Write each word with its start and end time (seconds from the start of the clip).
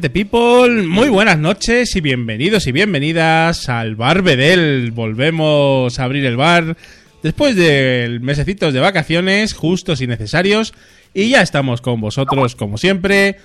People, 0.00 0.86
muy 0.86 1.08
buenas 1.08 1.38
noches 1.38 1.96
y 1.96 2.00
bienvenidos 2.00 2.66
y 2.66 2.72
bienvenidas 2.72 3.68
al 3.70 3.96
Bar 3.96 4.22
Bedel. 4.22 4.90
Volvemos 4.90 5.98
a 5.98 6.04
abrir 6.04 6.26
el 6.26 6.36
bar 6.36 6.76
después 7.22 7.56
de 7.56 8.18
mesecitos 8.20 8.74
de 8.74 8.80
vacaciones, 8.80 9.54
justos 9.54 10.02
y 10.02 10.06
necesarios, 10.06 10.74
y 11.14 11.30
ya 11.30 11.40
estamos 11.40 11.80
con 11.80 12.00
vosotros 12.00 12.54
como 12.56 12.76
siempre 12.78 13.36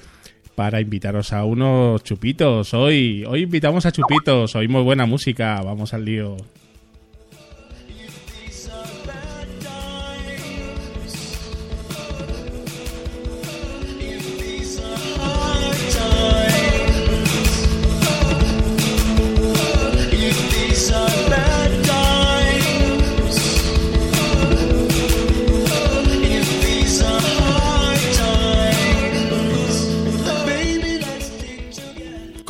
para 0.56 0.82
invitaros 0.82 1.32
a 1.32 1.46
unos 1.46 2.04
chupitos. 2.04 2.74
Hoy, 2.74 3.24
hoy 3.26 3.44
invitamos 3.44 3.86
a 3.86 3.92
chupitos, 3.92 4.54
oímos 4.56 4.84
buena 4.84 5.06
música, 5.06 5.62
vamos 5.62 5.94
al 5.94 6.04
lío. 6.04 6.36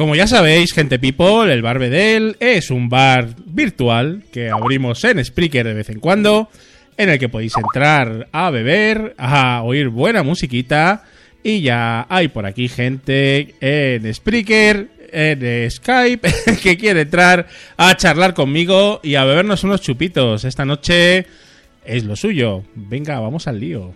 Como 0.02 0.16
ya 0.16 0.26
sabéis, 0.26 0.74
gente 0.74 0.98
people, 0.98 1.54
el 1.54 1.62
Bar 1.62 1.78
Bedel 1.78 2.36
es 2.40 2.72
un 2.72 2.90
bar 2.90 3.36
virtual 3.46 4.24
que 4.32 4.50
abrimos 4.50 5.04
en 5.04 5.24
Spreaker 5.24 5.64
de 5.64 5.76
vez 5.76 5.90
en 5.90 6.00
cuando, 6.00 6.50
en 6.98 7.10
el 7.10 7.20
que 7.20 7.30
podéis 7.30 7.54
entrar 7.56 8.28
a 8.32 8.50
beber, 8.50 9.14
a 9.20 9.62
oír 9.62 9.90
buena 9.90 10.24
musiquita, 10.24 11.04
y 11.44 11.62
ya 11.62 12.08
hay 12.10 12.30
por 12.30 12.48
aquí 12.48 12.68
gente 12.68 13.54
en 13.62 14.12
Spreaker, 14.12 14.88
en 15.12 15.70
Skype, 15.70 16.34
que 16.64 16.78
quiere 16.78 17.02
entrar 17.02 17.48
a 17.78 17.96
charlar 17.96 18.34
conmigo 18.34 19.02
y 19.04 19.14
a 19.14 19.24
bebernos 19.24 19.64
unos 19.64 19.82
chupitos. 19.82 20.46
Esta 20.46 20.66
noche 20.66 21.28
es 21.86 22.06
lo 22.06 22.16
suyo. 22.16 22.64
Venga, 22.74 23.20
vamos 23.20 23.48
al 23.48 23.60
lío. 23.60 23.94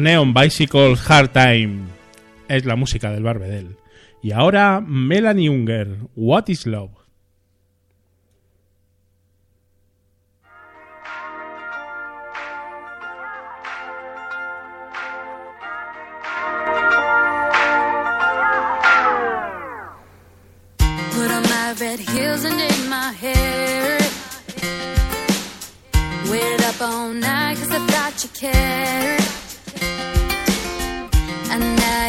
Neon 0.00 0.34
Bicycle 0.34 0.96
Hard 1.08 1.30
Time. 1.32 1.86
Es 2.48 2.64
la 2.64 2.76
música 2.76 3.10
del 3.10 3.22
Barbedel. 3.22 3.76
Y 4.22 4.32
ahora 4.32 4.80
Melanie 4.80 5.48
Unger, 5.48 5.98
What 6.14 6.48
is 6.48 6.66
Love? 6.66 6.90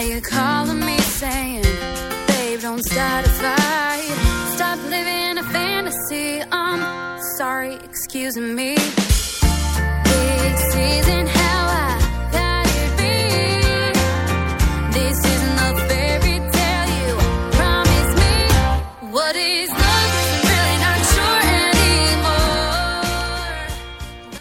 You're 0.08 0.22
calling 0.22 0.80
me 0.80 0.98
saying, 1.00 1.64
Babe, 2.28 2.62
don't 2.62 2.82
start 2.82 3.26
a 3.26 3.30
fight. 3.30 4.54
Stop 4.56 4.80
living 4.90 5.38
a 5.38 5.44
fantasy. 5.44 6.42
I'm 6.50 7.22
sorry, 7.36 7.74
excuse 7.76 8.38
me. 8.38 8.78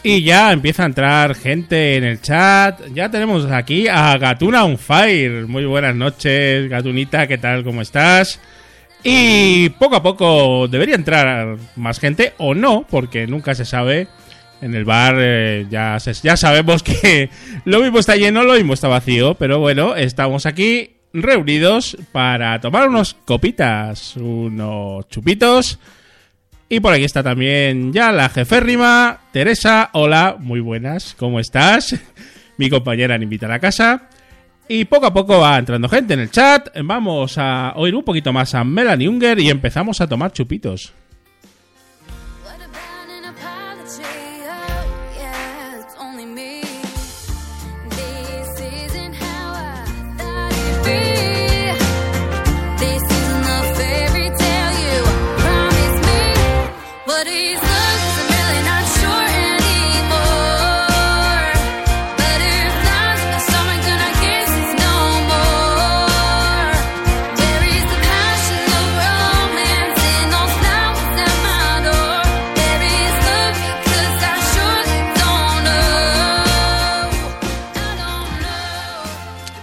Y 0.09 0.23
ya 0.23 0.53
empieza 0.53 0.85
a 0.85 0.87
entrar 0.87 1.35
gente 1.35 1.97
en 1.97 2.05
el 2.05 2.21
chat. 2.21 2.81
Ya 2.95 3.11
tenemos 3.11 3.45
aquí 3.51 3.89
a 3.89 4.17
Gatuna 4.19 4.65
on 4.65 4.79
Fire. 4.79 5.49
Muy 5.49 5.65
buenas 5.65 5.97
noches, 5.97 6.69
Gatunita, 6.69 7.27
¿qué 7.27 7.39
tal? 7.39 7.65
¿Cómo 7.65 7.83
estás? 7.83 8.39
Y 9.03 9.69
poco 9.71 9.97
a 9.97 10.05
poco 10.05 10.69
debería 10.69 10.95
entrar 10.95 11.57
más 11.75 11.99
gente 11.99 12.35
o 12.39 12.55
no, 12.55 12.87
porque 12.89 13.27
nunca 13.27 13.57
se 13.57 13.65
sabe. 13.65 14.07
En 14.63 14.75
el 14.77 14.85
bar 14.85 15.17
eh, 15.19 15.67
ya, 15.69 15.99
se- 15.99 16.15
ya 16.15 16.37
sabemos 16.37 16.85
que 16.85 17.29
lo 17.65 17.81
mismo 17.81 17.99
está 17.99 18.15
lleno, 18.15 18.45
lo 18.45 18.55
mismo 18.55 18.75
está 18.75 18.87
vacío, 18.87 19.35
pero 19.35 19.59
bueno, 19.59 19.97
estamos 19.97 20.47
aquí 20.47 20.93
reunidos 21.15 21.97
para 22.13 22.61
tomar 22.61 22.89
unos 22.89 23.15
copitas, 23.25 24.17
unos 24.17 25.09
chupitos. 25.09 25.81
Y 26.69 26.81
por 26.81 26.93
aquí 26.93 27.05
está 27.05 27.23
también 27.23 27.93
ya 27.93 28.11
la 28.11 28.29
jeférrima, 28.29 29.21
Teresa. 29.33 29.91
Hola, 29.93 30.37
muy 30.39 30.59
buenas, 30.59 31.15
¿cómo 31.17 31.39
estás? 31.39 31.95
Mi 32.59 32.69
compañera 32.69 33.15
en 33.15 33.23
Invita 33.23 33.47
a 33.47 33.51
la 33.51 33.61
Casa. 33.61 34.09
Y 34.69 34.85
poco 34.87 35.07
a 35.07 35.15
poco 35.15 35.39
va 35.39 35.59
entrando 35.59 35.89
gente 35.89 36.15
en 36.15 36.21
el 36.21 36.31
chat. 36.33 36.69
Vamos 36.83 37.39
a 37.39 37.73
oír 37.77 37.95
un 37.95 38.03
poquito 38.03 38.33
más 38.33 38.53
a 38.57 38.65
Melanie 38.65 39.09
Unger 39.09 39.39
y 39.39 39.49
empezamos 39.49 40.01
a 40.01 40.09
tomar 40.09 40.33
chupitos. 40.33 40.93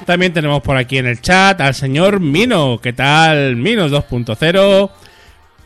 También 0.05 0.33
tenemos 0.33 0.61
por 0.61 0.75
aquí 0.77 0.97
en 0.97 1.07
el 1.07 1.21
chat 1.21 1.59
al 1.61 1.73
señor 1.73 2.19
Mino. 2.19 2.79
¿Qué 2.81 2.91
tal? 2.93 3.55
Minos 3.55 3.91
2.0. 3.91 4.89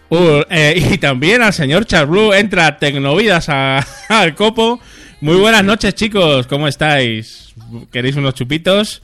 Uh, 0.10 0.42
eh, 0.50 0.89
y 0.94 0.98
también 1.00 1.42
al 1.42 1.54
señor 1.54 1.86
Charblue. 1.86 2.38
Entra 2.38 2.78
Tecnovidas 2.78 3.50
a- 3.50 3.86
al 4.10 4.36
copo. 4.36 4.80
Muy 5.22 5.38
buenas 5.38 5.63
noches, 5.63 5.95
chicos. 5.95 6.45
¿Cómo 6.48 6.68
estáis? 6.68 7.54
¿Queréis 7.92 8.16
unos 8.16 8.36
chupitos? 8.36 9.01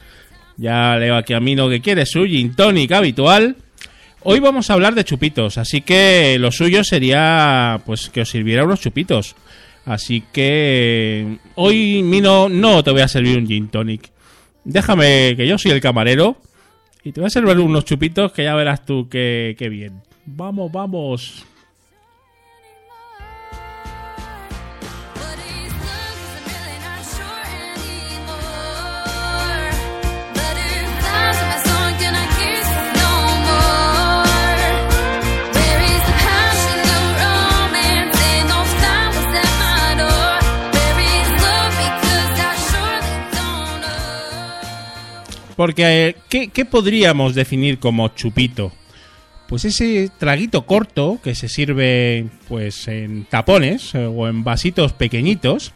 Ya 0.57 0.95
leo 0.97 1.15
aquí 1.15 1.33
a 1.33 1.39
Mino 1.39 1.67
que 1.67 1.81
quiere 1.81 2.05
su 2.05 2.25
gin 2.25 2.55
tonic 2.55 2.91
habitual. 2.91 3.55
Hoy 4.21 4.39
vamos 4.39 4.69
a 4.69 4.73
hablar 4.73 4.93
de 4.95 5.03
chupitos, 5.03 5.57
así 5.57 5.81
que 5.81 6.37
lo 6.39 6.49
suyo 6.51 6.83
sería 6.85 7.81
pues 7.85 8.09
que 8.09 8.21
os 8.21 8.29
sirviera 8.29 8.63
unos 8.63 8.79
chupitos. 8.79 9.35
Así 9.85 10.23
que 10.31 11.39
hoy, 11.55 12.03
Mino, 12.03 12.47
no 12.47 12.83
te 12.83 12.91
voy 12.91 13.01
a 13.01 13.07
servir 13.09 13.37
un 13.37 13.47
gin 13.47 13.67
tonic. 13.67 14.12
Déjame 14.63 15.35
que 15.35 15.47
yo 15.47 15.57
soy 15.57 15.71
el 15.71 15.81
camarero 15.81 16.37
y 17.03 17.11
te 17.11 17.19
voy 17.19 17.27
a 17.27 17.29
servir 17.29 17.59
unos 17.59 17.85
chupitos 17.85 18.31
que 18.31 18.43
ya 18.43 18.55
verás 18.55 18.85
tú 18.85 19.07
qué, 19.09 19.55
bien. 19.69 20.01
Vamos, 20.25 20.71
vamos. 20.71 21.45
Porque, 45.55 46.15
eh, 46.31 46.49
¿qué, 46.49 46.65
podríamos 46.65 47.35
definir 47.35 47.79
como 47.79 48.07
chupito? 48.09 48.71
Pues 49.47 49.65
ese 49.65 50.09
traguito 50.17 50.65
corto 50.65 51.19
que 51.23 51.35
se 51.35 51.47
sirve 51.47 52.27
pues 52.47 52.87
en 52.87 53.25
tapones 53.25 53.93
eh, 53.93 54.05
o 54.05 54.27
en 54.27 54.43
vasitos 54.43 54.93
pequeñitos 54.93 55.73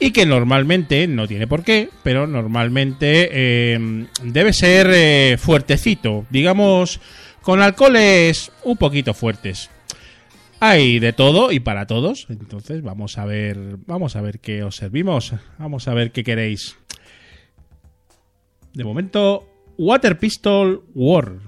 y 0.00 0.12
que 0.12 0.26
normalmente, 0.26 1.06
no 1.08 1.26
tiene 1.26 1.46
por 1.46 1.64
qué, 1.64 1.90
pero 2.02 2.26
normalmente 2.26 3.28
eh, 3.32 4.06
debe 4.22 4.52
ser 4.52 4.90
eh, 4.92 5.36
fuertecito, 5.38 6.26
digamos 6.30 7.00
con 7.42 7.62
alcoholes 7.62 8.52
un 8.64 8.76
poquito 8.76 9.14
fuertes. 9.14 9.70
Hay 10.60 10.98
de 10.98 11.12
todo 11.12 11.50
y 11.50 11.60
para 11.60 11.86
todos, 11.86 12.26
entonces 12.28 12.82
vamos 12.82 13.16
a 13.16 13.24
ver, 13.24 13.78
vamos 13.86 14.16
a 14.16 14.20
ver 14.20 14.40
qué 14.40 14.64
os 14.64 14.76
servimos, 14.76 15.32
vamos 15.56 15.88
a 15.88 15.94
ver 15.94 16.10
qué 16.10 16.24
queréis. 16.24 16.76
De 18.78 18.84
momento, 18.84 19.42
Water 19.76 20.20
Pistol 20.20 20.84
War. 20.94 21.40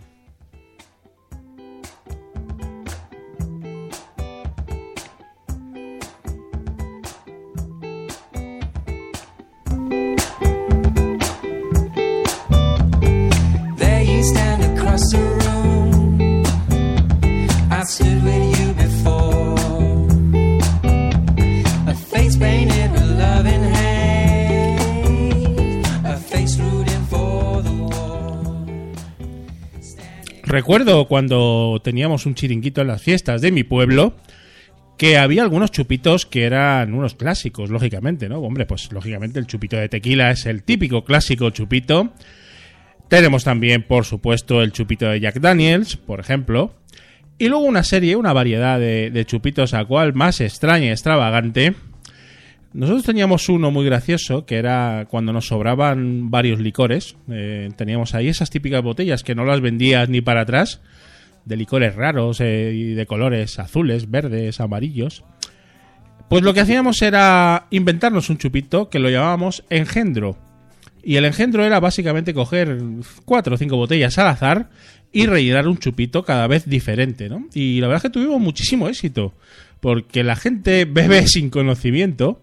Recuerdo 30.50 31.06
cuando 31.06 31.80
teníamos 31.84 32.26
un 32.26 32.34
chiringuito 32.34 32.80
en 32.80 32.88
las 32.88 33.00
fiestas 33.00 33.40
de 33.40 33.52
mi 33.52 33.62
pueblo 33.62 34.16
que 34.98 35.16
había 35.16 35.44
algunos 35.44 35.70
chupitos 35.70 36.26
que 36.26 36.42
eran 36.42 36.92
unos 36.92 37.14
clásicos, 37.14 37.70
lógicamente, 37.70 38.28
¿no? 38.28 38.40
Hombre, 38.40 38.66
pues 38.66 38.90
lógicamente 38.90 39.38
el 39.38 39.46
chupito 39.46 39.76
de 39.76 39.88
tequila 39.88 40.32
es 40.32 40.46
el 40.46 40.64
típico 40.64 41.04
clásico 41.04 41.50
chupito. 41.50 42.14
Tenemos 43.06 43.44
también, 43.44 43.84
por 43.84 44.04
supuesto, 44.04 44.60
el 44.60 44.72
chupito 44.72 45.06
de 45.06 45.20
Jack 45.20 45.38
Daniels, 45.38 45.96
por 45.96 46.18
ejemplo. 46.18 46.74
Y 47.38 47.46
luego 47.46 47.62
una 47.62 47.84
serie, 47.84 48.16
una 48.16 48.32
variedad 48.32 48.80
de, 48.80 49.12
de 49.12 49.24
chupitos 49.24 49.72
a 49.72 49.84
cual 49.84 50.14
más 50.14 50.40
extraña 50.40 50.86
y 50.86 50.90
extravagante. 50.90 51.74
Nosotros 52.72 53.04
teníamos 53.04 53.48
uno 53.48 53.72
muy 53.72 53.84
gracioso, 53.84 54.46
que 54.46 54.56
era 54.56 55.06
cuando 55.10 55.32
nos 55.32 55.48
sobraban 55.48 56.30
varios 56.30 56.60
licores. 56.60 57.16
Eh, 57.28 57.68
teníamos 57.76 58.14
ahí 58.14 58.28
esas 58.28 58.50
típicas 58.50 58.82
botellas 58.82 59.24
que 59.24 59.34
no 59.34 59.44
las 59.44 59.60
vendías 59.60 60.08
ni 60.08 60.20
para 60.20 60.42
atrás, 60.42 60.80
de 61.44 61.56
licores 61.56 61.96
raros 61.96 62.40
eh, 62.40 62.72
y 62.72 62.92
de 62.92 63.06
colores 63.06 63.58
azules, 63.58 64.08
verdes, 64.08 64.60
amarillos. 64.60 65.24
Pues 66.28 66.44
lo 66.44 66.54
que 66.54 66.60
hacíamos 66.60 67.02
era 67.02 67.66
inventarnos 67.70 68.30
un 68.30 68.38
chupito 68.38 68.88
que 68.88 69.00
lo 69.00 69.10
llamábamos 69.10 69.64
engendro. 69.68 70.38
Y 71.02 71.16
el 71.16 71.24
engendro 71.24 71.64
era 71.64 71.80
básicamente 71.80 72.34
coger 72.34 72.78
cuatro 73.24 73.56
o 73.56 73.58
cinco 73.58 73.76
botellas 73.76 74.16
al 74.18 74.28
azar 74.28 74.70
y 75.12 75.26
rellenar 75.26 75.66
un 75.66 75.78
chupito 75.78 76.22
cada 76.22 76.46
vez 76.46 76.68
diferente, 76.68 77.28
¿no? 77.28 77.48
Y 77.52 77.80
la 77.80 77.88
verdad 77.88 78.04
es 78.04 78.10
que 78.10 78.18
tuvimos 78.18 78.40
muchísimo 78.40 78.88
éxito, 78.88 79.34
porque 79.80 80.24
la 80.24 80.36
gente 80.36 80.84
bebe 80.84 81.26
sin 81.26 81.50
conocimiento. 81.50 82.40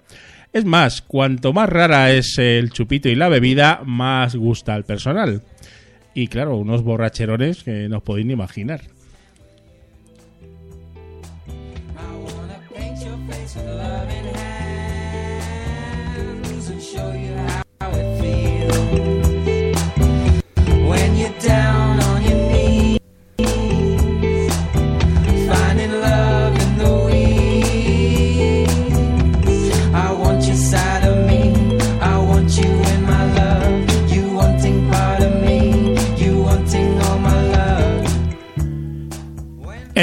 Es 0.54 0.66
más, 0.66 1.02
cuanto 1.02 1.54
más 1.54 1.70
rara 1.70 2.12
es 2.12 2.38
el 2.38 2.72
chupito 2.72 3.10
y 3.10 3.16
la 3.16 3.30
bebida, 3.30 3.82
más 3.86 4.36
gusta 4.36 4.74
al 4.74 4.86
personal. 4.86 5.44
Y 6.14 6.28
claro, 6.28 6.58
unos 6.58 6.84
borracherones 6.84 7.64
que 7.64 7.88
no 7.90 7.98
os 7.98 8.04
podéis 8.04 8.26
ni 8.26 8.34
imaginar. 8.34 8.82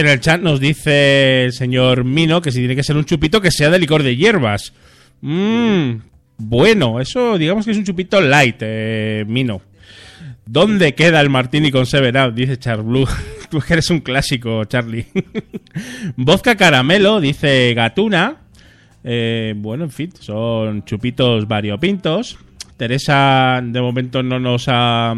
En 0.04 0.10
el 0.10 0.20
chat 0.20 0.38
nos 0.38 0.60
dice 0.60 1.44
el 1.46 1.54
señor 1.54 2.04
Mino 2.04 2.42
que 2.42 2.52
si 2.52 2.58
tiene 2.58 2.76
que 2.76 2.82
ser 2.82 2.94
un 2.94 3.06
chupito 3.06 3.40
que 3.40 3.50
sea 3.50 3.70
de 3.70 3.78
licor 3.78 4.02
de 4.02 4.14
hierbas. 4.14 4.74
Mmm, 5.22 5.92
bueno, 6.36 7.00
eso 7.00 7.38
digamos 7.38 7.64
que 7.64 7.70
es 7.70 7.78
un 7.78 7.84
chupito 7.84 8.20
light, 8.20 8.56
eh, 8.60 9.24
Mino. 9.26 9.62
¿Dónde 10.44 10.94
queda 10.94 11.22
el 11.22 11.30
martini 11.30 11.70
con 11.70 11.86
Seven 11.86 12.18
Up? 12.18 12.34
Dice 12.34 12.58
Charblue. 12.58 13.06
Tú 13.50 13.62
eres 13.66 13.88
un 13.88 14.00
clásico, 14.00 14.62
Charlie. 14.66 15.06
Vodka 16.16 16.54
caramelo, 16.54 17.18
dice 17.18 17.72
Gatuna. 17.72 18.42
Eh, 19.02 19.54
bueno, 19.56 19.84
en 19.84 19.90
fin, 19.90 20.12
son 20.20 20.84
chupitos 20.84 21.48
variopintos. 21.48 22.36
Teresa 22.76 23.58
de 23.64 23.80
momento 23.80 24.22
no 24.22 24.38
nos 24.38 24.66
ha 24.68 25.14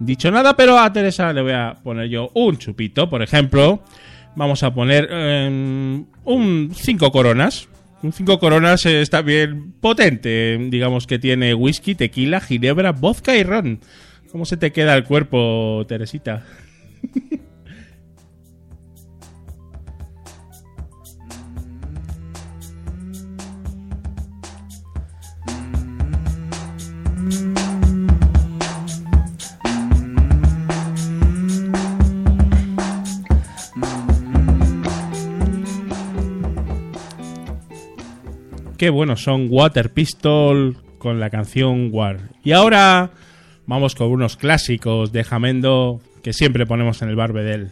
dicho 0.00 0.32
nada, 0.32 0.56
pero 0.56 0.76
a 0.76 0.92
Teresa 0.92 1.32
le 1.32 1.42
voy 1.42 1.52
a 1.52 1.76
poner 1.80 2.08
yo 2.08 2.32
un 2.34 2.58
chupito, 2.58 3.08
por 3.08 3.22
ejemplo. 3.22 3.84
Vamos 4.36 4.62
a 4.62 4.74
poner 4.74 5.08
eh, 5.10 6.04
un 6.24 6.70
5 6.72 7.10
coronas. 7.10 7.68
Un 8.02 8.12
5 8.12 8.38
coronas 8.38 8.84
eh, 8.84 9.00
está 9.00 9.22
bien 9.22 9.72
potente. 9.80 10.58
Digamos 10.70 11.06
que 11.06 11.18
tiene 11.18 11.54
whisky, 11.54 11.94
tequila, 11.94 12.40
ginebra, 12.40 12.92
vodka 12.92 13.34
y 13.34 13.42
ron. 13.42 13.80
¿Cómo 14.30 14.44
se 14.44 14.58
te 14.58 14.72
queda 14.72 14.94
el 14.94 15.04
cuerpo, 15.04 15.84
Teresita? 15.88 16.44
Qué 38.78 38.90
buenos 38.90 39.22
son 39.22 39.46
Water 39.48 39.90
Pistol 39.90 40.76
con 40.98 41.18
la 41.18 41.30
canción 41.30 41.88
War. 41.92 42.18
Y 42.44 42.52
ahora 42.52 43.10
vamos 43.64 43.94
con 43.94 44.08
unos 44.08 44.36
clásicos 44.36 45.12
de 45.12 45.24
Jamendo 45.24 46.00
que 46.22 46.34
siempre 46.34 46.66
ponemos 46.66 47.00
en 47.00 47.08
el 47.08 47.16
Barbedel. 47.16 47.70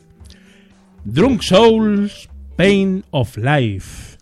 Drunk 1.04 1.42
Souls, 1.42 2.30
Pain 2.56 3.04
of 3.10 3.36
Life. 3.36 4.13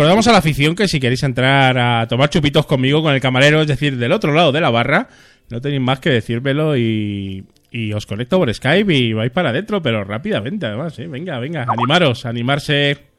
Recordamos 0.00 0.28
a 0.28 0.32
la 0.32 0.38
afición 0.38 0.74
que 0.74 0.88
si 0.88 0.98
queréis 0.98 1.22
entrar 1.24 1.76
a 1.76 2.08
tomar 2.08 2.30
chupitos 2.30 2.64
conmigo 2.64 3.02
con 3.02 3.12
el 3.12 3.20
camarero, 3.20 3.60
es 3.60 3.66
decir, 3.66 3.98
del 3.98 4.12
otro 4.12 4.32
lado 4.32 4.50
de 4.50 4.62
la 4.62 4.70
barra, 4.70 5.08
no 5.50 5.60
tenéis 5.60 5.82
más 5.82 6.00
que 6.00 6.08
decírmelo 6.08 6.74
y, 6.74 7.44
y 7.70 7.92
os 7.92 8.06
conecto 8.06 8.38
por 8.38 8.50
Skype 8.50 8.94
y 8.94 9.12
vais 9.12 9.30
para 9.30 9.50
adentro, 9.50 9.82
pero 9.82 10.02
rápidamente 10.02 10.64
además, 10.64 10.98
¿eh? 10.98 11.06
Venga, 11.06 11.38
venga, 11.38 11.66
animaros, 11.68 12.24
animarse. 12.24 13.10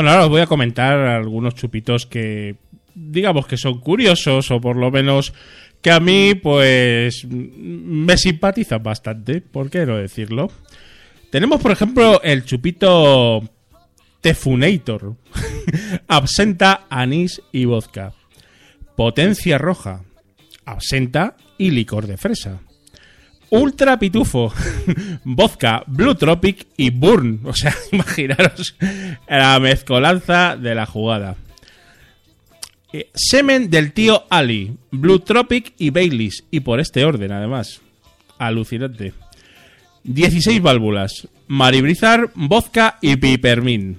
Bueno, 0.00 0.12
ahora 0.12 0.24
os 0.24 0.30
voy 0.30 0.40
a 0.40 0.46
comentar 0.46 0.98
algunos 0.98 1.54
chupitos 1.54 2.06
que 2.06 2.56
digamos 2.94 3.46
que 3.46 3.58
son 3.58 3.80
curiosos 3.80 4.50
o 4.50 4.58
por 4.58 4.76
lo 4.76 4.90
menos 4.90 5.34
que 5.82 5.90
a 5.90 6.00
mí 6.00 6.34
pues 6.34 7.26
me 7.28 8.16
simpatizan 8.16 8.82
bastante, 8.82 9.42
¿por 9.42 9.68
qué 9.68 9.84
no 9.84 9.98
decirlo? 9.98 10.50
Tenemos 11.28 11.60
por 11.60 11.72
ejemplo 11.72 12.22
el 12.22 12.46
chupito 12.46 13.42
Tefunator, 14.22 15.16
absenta, 16.08 16.86
anís 16.88 17.42
y 17.52 17.66
vodka, 17.66 18.14
potencia 18.96 19.58
roja, 19.58 20.00
absenta 20.64 21.36
y 21.58 21.72
licor 21.72 22.06
de 22.06 22.16
fresa. 22.16 22.62
Ultra 23.50 23.98
Pitufo, 23.98 24.52
Vodka, 25.24 25.82
Blue 25.86 26.14
Tropic 26.14 26.66
y 26.76 26.90
Burn. 26.90 27.40
O 27.44 27.52
sea, 27.52 27.74
imaginaros 27.92 28.76
la 29.28 29.58
mezcolanza 29.58 30.56
de 30.56 30.74
la 30.74 30.86
jugada. 30.86 31.36
Eh, 32.92 33.10
semen 33.14 33.70
del 33.70 33.92
tío 33.92 34.24
Ali, 34.30 34.76
Blue 34.90 35.20
Tropic 35.20 35.74
y 35.78 35.90
Baileys. 35.90 36.44
Y 36.50 36.60
por 36.60 36.80
este 36.80 37.04
orden, 37.04 37.32
además. 37.32 37.80
Alucinante. 38.38 39.12
16 40.04 40.62
válvulas. 40.62 41.28
Maribrizar, 41.46 42.30
vodka 42.34 42.98
y 43.00 43.16
pipermin. 43.16 43.98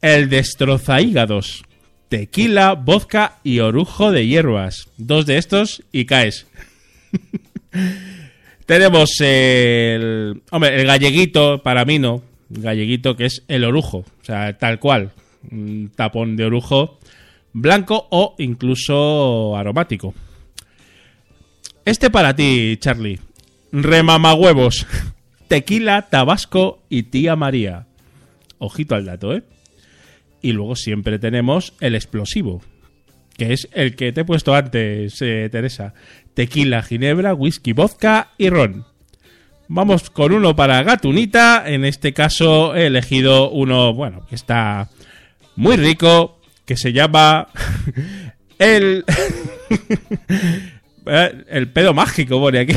El 0.00 0.28
destroza 0.28 1.00
hígados. 1.00 1.64
Tequila, 2.08 2.74
vodka 2.74 3.38
y 3.44 3.58
orujo 3.60 4.10
de 4.10 4.26
hierbas. 4.26 4.88
Dos 4.96 5.26
de 5.26 5.38
estos 5.38 5.82
y 5.92 6.06
caes. 6.06 6.46
Tenemos 8.70 9.10
el. 9.18 10.42
Hombre, 10.52 10.80
el 10.80 10.86
galleguito, 10.86 11.60
para 11.60 11.84
mí 11.84 11.98
no. 11.98 12.22
Galleguito 12.50 13.16
que 13.16 13.24
es 13.24 13.42
el 13.48 13.64
orujo. 13.64 14.04
O 14.22 14.24
sea, 14.24 14.56
tal 14.58 14.78
cual. 14.78 15.10
Un 15.50 15.90
tapón 15.92 16.36
de 16.36 16.44
orujo 16.44 17.00
blanco 17.52 18.06
o 18.10 18.36
incluso 18.38 19.56
aromático. 19.56 20.14
Este 21.84 22.10
para 22.10 22.36
ti, 22.36 22.76
Charlie. 22.78 23.18
Remamahuevos. 23.72 24.86
Tequila, 25.48 26.02
tabasco 26.02 26.84
y 26.88 27.02
tía 27.02 27.34
María. 27.34 27.88
Ojito 28.58 28.94
al 28.94 29.04
dato, 29.04 29.34
¿eh? 29.34 29.42
Y 30.42 30.52
luego 30.52 30.76
siempre 30.76 31.18
tenemos 31.18 31.74
el 31.80 31.96
explosivo, 31.96 32.62
que 33.36 33.52
es 33.52 33.68
el 33.72 33.96
que 33.96 34.12
te 34.12 34.20
he 34.20 34.24
puesto 34.24 34.54
antes, 34.54 35.20
eh, 35.22 35.48
Teresa. 35.50 35.92
Tequila, 36.34 36.82
ginebra, 36.82 37.34
whisky, 37.34 37.72
vodka 37.72 38.30
y 38.38 38.50
ron. 38.50 38.86
Vamos 39.68 40.10
con 40.10 40.32
uno 40.32 40.56
para 40.56 40.82
Gatunita. 40.82 41.64
En 41.66 41.84
este 41.84 42.12
caso 42.12 42.74
he 42.74 42.86
elegido 42.86 43.50
uno, 43.50 43.94
bueno, 43.94 44.26
que 44.28 44.34
está 44.34 44.88
muy 45.56 45.76
rico, 45.76 46.40
que 46.64 46.76
se 46.76 46.92
llama 46.92 47.48
el... 48.58 49.04
Eh, 51.06 51.44
el 51.48 51.68
pedo 51.68 51.94
mágico 51.94 52.38
pone 52.38 52.60
aquí. 52.60 52.74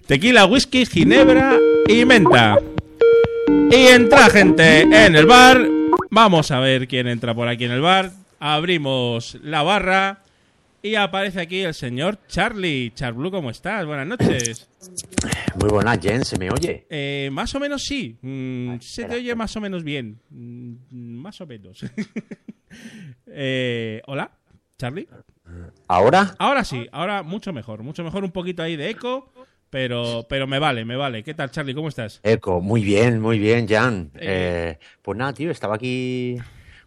Tequila, 0.06 0.46
whisky, 0.46 0.86
ginebra 0.86 1.56
y 1.86 2.04
menta. 2.04 2.58
Y 3.70 3.76
entra 3.86 4.30
gente 4.30 4.80
en 4.80 5.14
el 5.14 5.26
bar. 5.26 5.64
Vamos 6.10 6.50
a 6.50 6.58
ver 6.58 6.88
quién 6.88 7.06
entra 7.06 7.34
por 7.34 7.46
aquí 7.46 7.64
en 7.64 7.72
el 7.72 7.80
bar. 7.80 8.10
Abrimos 8.40 9.38
la 9.42 9.62
barra. 9.62 10.23
Y 10.84 10.96
aparece 10.96 11.40
aquí 11.40 11.62
el 11.62 11.72
señor 11.72 12.18
Charlie. 12.28 12.92
Charblue, 12.94 13.30
¿cómo 13.30 13.48
estás? 13.48 13.86
Buenas 13.86 14.06
noches. 14.06 14.68
Muy 15.58 15.70
buena, 15.70 15.96
Jen, 15.96 16.26
¿se 16.26 16.38
me 16.38 16.50
oye? 16.50 16.86
Eh, 16.90 17.30
más 17.32 17.54
o 17.54 17.58
menos 17.58 17.84
sí. 17.84 18.18
Mm, 18.20 18.74
se 18.80 19.06
te 19.06 19.14
oye 19.14 19.34
más 19.34 19.56
o 19.56 19.62
menos 19.62 19.82
bien. 19.82 20.20
Mm, 20.28 20.74
más 21.16 21.40
o 21.40 21.46
menos. 21.46 21.80
Eh, 23.26 24.02
Hola, 24.06 24.30
Charlie. 24.76 25.08
¿Ahora? 25.88 26.34
Ahora 26.38 26.64
sí, 26.64 26.86
ahora 26.92 27.22
mucho 27.22 27.52
mejor. 27.52 27.82
Mucho 27.82 28.04
mejor, 28.04 28.22
un 28.24 28.32
poquito 28.32 28.62
ahí 28.62 28.76
de 28.76 28.90
eco. 28.90 29.32
Pero, 29.70 30.26
pero 30.28 30.46
me 30.46 30.58
vale, 30.58 30.84
me 30.84 30.96
vale. 30.96 31.22
¿Qué 31.22 31.34
tal, 31.34 31.50
Charlie? 31.50 31.74
¿Cómo 31.74 31.88
estás? 31.88 32.20
Eco, 32.22 32.60
muy 32.60 32.82
bien, 32.84 33.20
muy 33.20 33.38
bien, 33.38 33.66
Jan. 33.66 34.10
Eh. 34.16 34.76
Eh, 34.76 34.78
pues 35.00 35.16
nada, 35.16 35.32
tío, 35.32 35.50
estaba 35.50 35.76
aquí 35.76 36.36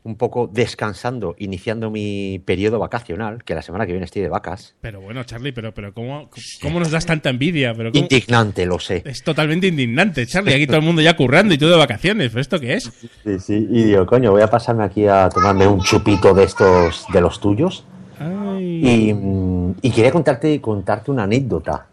un 0.07 0.15
poco 0.15 0.49
descansando, 0.51 1.35
iniciando 1.37 1.91
mi 1.91 2.39
periodo 2.43 2.79
vacacional, 2.79 3.43
que 3.43 3.53
la 3.53 3.61
semana 3.61 3.85
que 3.85 3.91
viene 3.91 4.05
estoy 4.05 4.21
de 4.21 4.29
vacas. 4.29 4.73
Pero 4.81 5.01
bueno, 5.01 5.23
Charlie, 5.25 5.51
pero, 5.51 5.73
pero 5.73 5.93
¿cómo, 5.93 6.29
cómo 6.61 6.79
nos 6.79 6.89
das 6.91 7.05
tanta 7.05 7.29
envidia? 7.29 7.73
Pero 7.75 7.91
cómo- 7.91 8.01
Indignante, 8.03 8.65
lo 8.65 8.79
sé. 8.79 9.03
Es 9.05 9.21
totalmente 9.23 9.67
indignante, 9.67 10.25
Charlie. 10.25 10.53
Aquí 10.55 10.65
todo 10.65 10.77
el 10.77 10.83
mundo 10.83 11.01
ya 11.01 11.15
currando 11.15 11.53
y 11.53 11.57
tú 11.57 11.67
de 11.67 11.75
vacaciones. 11.75 12.29
¿Pero 12.29 12.41
esto 12.41 12.59
qué 12.59 12.75
es? 12.75 12.83
Sí, 13.23 13.39
sí, 13.39 13.67
y 13.69 13.83
digo, 13.83 14.05
coño, 14.05 14.31
voy 14.31 14.41
a 14.41 14.47
pasarme 14.49 14.83
aquí 14.85 15.05
a 15.07 15.29
tomarme 15.29 15.67
un 15.67 15.81
chupito 15.81 16.33
de 16.33 16.45
estos, 16.45 17.05
de 17.11 17.21
los 17.21 17.39
tuyos. 17.39 17.83
Ay. 18.19 19.09
Y, 19.09 19.13
mm, 19.13 19.75
y 19.81 19.91
quería 19.91 20.11
contarte, 20.11 20.59
contarte 20.61 21.11
una 21.11 21.23
anécdota. 21.23 21.87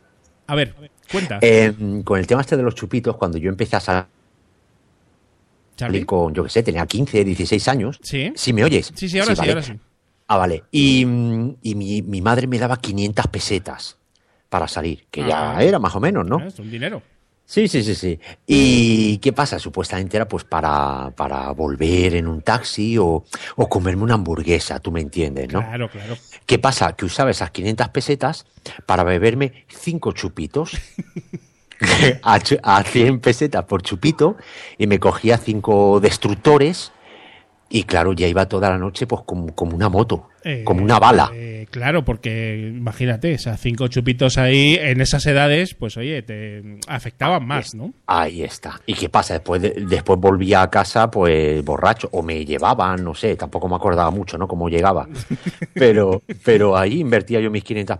A 0.46 0.54
ver, 0.54 0.74
cuenta. 1.10 1.38
Eh, 1.42 1.72
con 2.04 2.18
el 2.18 2.26
tema 2.26 2.40
este 2.42 2.56
de 2.56 2.62
los 2.62 2.74
chupitos, 2.74 3.16
cuando 3.16 3.38
yo 3.38 3.48
empecé 3.50 3.76
a 3.76 3.80
salir 3.80 4.04
Charlie. 5.76 6.04
con, 6.04 6.32
yo 6.34 6.44
qué 6.44 6.50
sé, 6.50 6.62
tenía 6.62 6.86
15, 6.86 7.24
16 7.24 7.68
años. 7.68 7.98
Sí. 8.02 8.32
¿Sí 8.36 8.52
me 8.52 8.64
oyes? 8.64 8.92
Sí, 8.94 9.08
sí, 9.08 9.18
ahora 9.18 9.34
sí, 9.34 9.38
vale. 9.40 9.52
ahora 9.52 9.62
sí. 9.62 9.72
Ah, 10.28 10.38
vale. 10.38 10.64
Y, 10.70 11.02
y 11.62 11.74
mi, 11.74 12.02
mi 12.02 12.20
madre 12.22 12.46
me 12.46 12.58
daba 12.58 12.76
500 12.78 13.26
pesetas 13.26 13.98
para 14.48 14.68
salir, 14.68 15.06
que 15.10 15.20
ya 15.26 15.56
Ah. 15.56 15.62
era 15.64 15.78
más 15.78 15.94
o 15.96 16.00
menos, 16.00 16.24
¿no? 16.26 16.40
Es 16.46 16.58
un 16.58 16.70
dinero. 16.70 17.02
Sí, 17.46 17.68
sí, 17.68 17.82
sí, 17.84 17.94
sí. 17.94 18.18
¿Y 18.46 19.18
qué 19.18 19.34
pasa? 19.34 19.58
Supuestamente 19.58 20.16
era 20.16 20.26
pues 20.26 20.44
para, 20.44 21.10
para 21.14 21.50
volver 21.50 22.14
en 22.14 22.26
un 22.26 22.40
taxi 22.40 22.96
o, 22.96 23.22
o 23.56 23.68
comerme 23.68 24.02
una 24.02 24.14
hamburguesa, 24.14 24.80
tú 24.80 24.90
me 24.90 25.02
entiendes, 25.02 25.52
¿no? 25.52 25.60
Claro, 25.60 25.90
claro. 25.90 26.16
¿Qué 26.46 26.58
pasa? 26.58 26.94
Que 26.96 27.04
usaba 27.04 27.30
esas 27.30 27.50
500 27.50 27.88
pesetas 27.90 28.46
para 28.86 29.04
beberme 29.04 29.66
cinco 29.68 30.12
chupitos. 30.12 30.70
a, 32.22 32.38
a 32.62 32.82
100 32.84 33.20
pesetas 33.20 33.64
por 33.64 33.82
chupito 33.82 34.36
y 34.78 34.86
me 34.86 34.98
cogía 34.98 35.36
cinco 35.38 36.00
destructores 36.00 36.92
y 37.70 37.84
claro, 37.84 38.12
ya 38.12 38.28
iba 38.28 38.46
toda 38.46 38.70
la 38.70 38.78
noche 38.78 39.06
pues 39.06 39.22
como, 39.26 39.54
como 39.54 39.74
una 39.74 39.88
moto, 39.88 40.28
Eh, 40.44 40.62
como 40.64 40.84
una 40.84 40.98
bala. 41.00 41.30
eh, 41.34 41.66
claro, 41.70 42.04
porque 42.04 42.70
imagínate, 42.76 43.32
esas 43.32 43.58
cinco 43.58 43.88
chupitos 43.88 44.36
ahí 44.38 44.76
en 44.78 45.00
esas 45.00 45.24
edades, 45.26 45.74
pues 45.74 45.96
oye, 45.96 46.22
te 46.22 46.62
afectaban 46.86 47.44
más, 47.46 47.74
¿no? 47.74 47.92
Ahí 48.06 48.42
está. 48.44 48.80
¿Y 48.86 48.94
qué 48.94 49.08
pasa? 49.08 49.34
Después, 49.34 49.62
de- 49.62 49.70
después 49.88 50.20
volvía 50.20 50.60
a 50.62 50.70
casa 50.70 51.10
pues 51.10 51.64
borracho 51.64 52.08
o 52.12 52.22
me 52.22 52.44
llevaban, 52.44 53.02
no 53.02 53.14
sé, 53.14 53.34
tampoco 53.34 53.66
me 53.66 53.76
acordaba 53.76 54.10
mucho, 54.10 54.36
¿no? 54.38 54.46
Cómo 54.46 54.68
llegaba. 54.68 55.08
Pero, 55.74 56.22
pero 56.44 56.76
ahí 56.76 57.00
invertía 57.00 57.40
yo 57.40 57.50
mis 57.50 57.64
500 57.64 57.98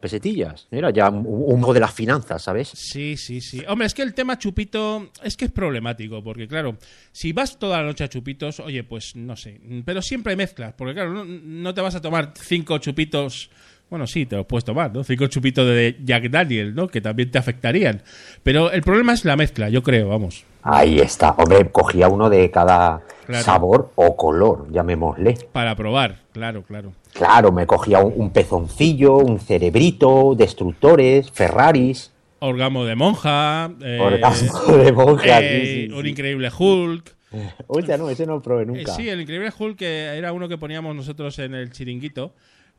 pesetillas. 0.00 0.66
Era 0.70 0.90
ya 0.90 1.10
modo 1.10 1.72
de 1.72 1.80
las 1.80 1.92
finanzas, 1.92 2.42
¿sabes? 2.42 2.68
Sí, 2.68 3.16
sí, 3.16 3.40
sí. 3.40 3.62
Hombre, 3.68 3.86
es 3.86 3.94
que 3.94 4.02
el 4.02 4.14
tema 4.14 4.38
chupito 4.38 5.10
es 5.22 5.36
que 5.36 5.44
es 5.44 5.52
problemático, 5.52 6.22
porque 6.22 6.48
claro, 6.48 6.78
si 7.12 7.32
vas 7.32 7.58
toda 7.58 7.78
la 7.78 7.86
noche 7.86 8.04
a 8.04 8.08
chupitos, 8.08 8.60
oye, 8.60 8.82
pues 8.82 9.14
no 9.14 9.36
sé, 9.36 9.60
pero 9.84 10.00
siempre 10.02 10.32
hay 10.32 10.36
mezclas, 10.36 10.74
porque 10.76 10.94
claro, 10.94 11.12
no, 11.12 11.24
no 11.24 11.74
te 11.74 11.80
vas 11.80 11.94
a 11.94 12.00
tomar 12.00 12.32
cinco 12.40 12.78
chupitos, 12.78 13.50
bueno, 13.90 14.06
sí, 14.06 14.24
te 14.24 14.36
los 14.36 14.46
puedes 14.46 14.64
tomar, 14.64 14.92
¿no? 14.94 15.04
Cinco 15.04 15.26
chupitos 15.26 15.66
de 15.66 15.98
Jack 16.02 16.30
Daniel, 16.30 16.74
¿no? 16.74 16.88
Que 16.88 17.00
también 17.00 17.30
te 17.30 17.38
afectarían. 17.38 18.02
Pero 18.42 18.70
el 18.70 18.82
problema 18.82 19.12
es 19.12 19.24
la 19.24 19.36
mezcla, 19.36 19.68
yo 19.68 19.82
creo, 19.82 20.08
vamos. 20.08 20.44
Ahí 20.62 20.98
está. 21.00 21.30
Hombre, 21.32 21.70
cogía 21.70 22.08
uno 22.08 22.28
de 22.30 22.50
cada 22.50 23.02
Claro. 23.26 23.44
sabor 23.44 23.90
o 23.94 24.16
color, 24.16 24.66
llamémosle. 24.72 25.34
Para 25.52 25.76
probar, 25.76 26.16
claro, 26.32 26.62
claro. 26.64 26.92
Claro, 27.12 27.52
me 27.52 27.66
cogía 27.66 28.00
un, 28.00 28.12
un 28.16 28.30
pezoncillo, 28.30 29.16
un 29.16 29.38
cerebrito, 29.38 30.34
destructores, 30.36 31.30
Ferraris, 31.30 32.12
Orgamo 32.42 32.86
de 32.86 32.96
monja, 32.96 33.70
eh, 33.82 33.98
orgasmo 34.00 34.72
de 34.78 34.92
monja. 34.92 35.40
eh, 35.42 35.66
sí, 35.66 35.86
sí, 35.88 35.92
un 35.92 36.04
sí. 36.04 36.10
increíble 36.10 36.50
Hulk. 36.58 37.14
Oye, 37.66 37.98
no, 37.98 38.08
ese 38.08 38.26
no 38.26 38.36
lo 38.36 38.40
probé 38.42 38.62
Eh, 38.62 38.66
nunca. 38.66 38.94
sí, 38.94 39.08
el 39.08 39.20
increíble 39.20 39.52
Hulk 39.56 39.76
que 39.76 40.16
era 40.16 40.32
uno 40.32 40.48
que 40.48 40.56
poníamos 40.58 40.96
nosotros 40.96 41.38
en 41.38 41.54
el 41.54 41.70
chiringuito, 41.70 42.32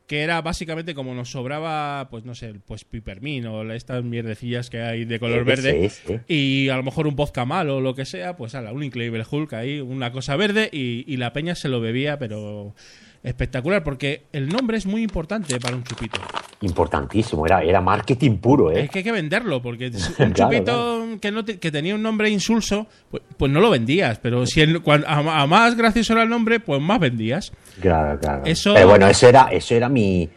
que 0.06 0.20
era 0.20 0.40
básicamente 0.42 0.94
como 0.94 1.14
nos 1.14 1.30
sobraba, 1.30 2.08
pues 2.10 2.24
no 2.24 2.34
sé, 2.34 2.54
pues 2.66 2.84
pipermín 2.84 3.46
o 3.46 3.70
estas 3.72 4.04
mierdecillas 4.04 4.70
que 4.70 4.80
hay 4.80 5.04
de 5.04 5.18
color 5.18 5.44
verde. 5.44 5.90
Y 6.28 6.68
a 6.68 6.76
lo 6.76 6.82
mejor 6.82 7.06
un 7.06 7.16
vodka 7.16 7.44
malo 7.44 7.76
o 7.76 7.80
lo 7.80 7.94
que 7.94 8.04
sea, 8.04 8.36
pues 8.36 8.54
ala, 8.54 8.72
un 8.72 8.82
increíble 8.82 9.24
Hulk 9.28 9.52
ahí, 9.54 9.80
una 9.80 10.12
cosa 10.12 10.36
verde 10.36 10.68
y, 10.72 11.04
y 11.06 11.16
la 11.16 11.32
peña 11.32 11.54
se 11.54 11.68
lo 11.68 11.80
bebía, 11.80 12.18
pero 12.18 12.74
espectacular, 13.22 13.84
porque 13.84 14.24
el 14.32 14.48
nombre 14.48 14.76
es 14.76 14.86
muy 14.86 15.02
importante 15.02 15.58
para 15.60 15.76
un 15.76 15.84
chupito. 15.84 16.20
Importantísimo, 16.60 17.44
era, 17.46 17.62
era 17.62 17.80
marketing 17.80 18.36
puro, 18.38 18.70
¿eh? 18.70 18.82
Es 18.84 18.90
que 18.90 18.98
hay 18.98 19.04
que 19.04 19.12
venderlo, 19.12 19.60
porque 19.62 19.86
un 20.18 20.30
Claro, 20.32 20.52
chupito 20.52 21.06
Que, 21.20 21.30
no 21.32 21.44
te- 21.44 21.58
que 21.58 21.70
tenía 21.70 21.94
un 21.94 22.02
nombre 22.02 22.30
insulso, 22.30 22.86
pues, 23.10 23.22
pues 23.36 23.50
no 23.52 23.60
lo 23.60 23.70
vendías, 23.70 24.18
pero 24.18 24.46
si 24.46 24.60
el- 24.60 24.82
a, 25.06 25.42
a 25.42 25.46
más 25.46 25.76
gracioso 25.76 26.12
era 26.14 26.22
el 26.22 26.28
nombre, 26.28 26.60
pues 26.60 26.80
más 26.80 26.98
vendías. 27.00 27.52
Claro, 27.80 28.18
claro. 28.18 28.42
Eso- 28.44 28.74
Pero 28.74 28.88
bueno, 28.88 29.06
eso 29.08 29.28
era, 29.28 29.48
eso 29.50 29.74
era 29.74 29.88
mi, 29.88 30.28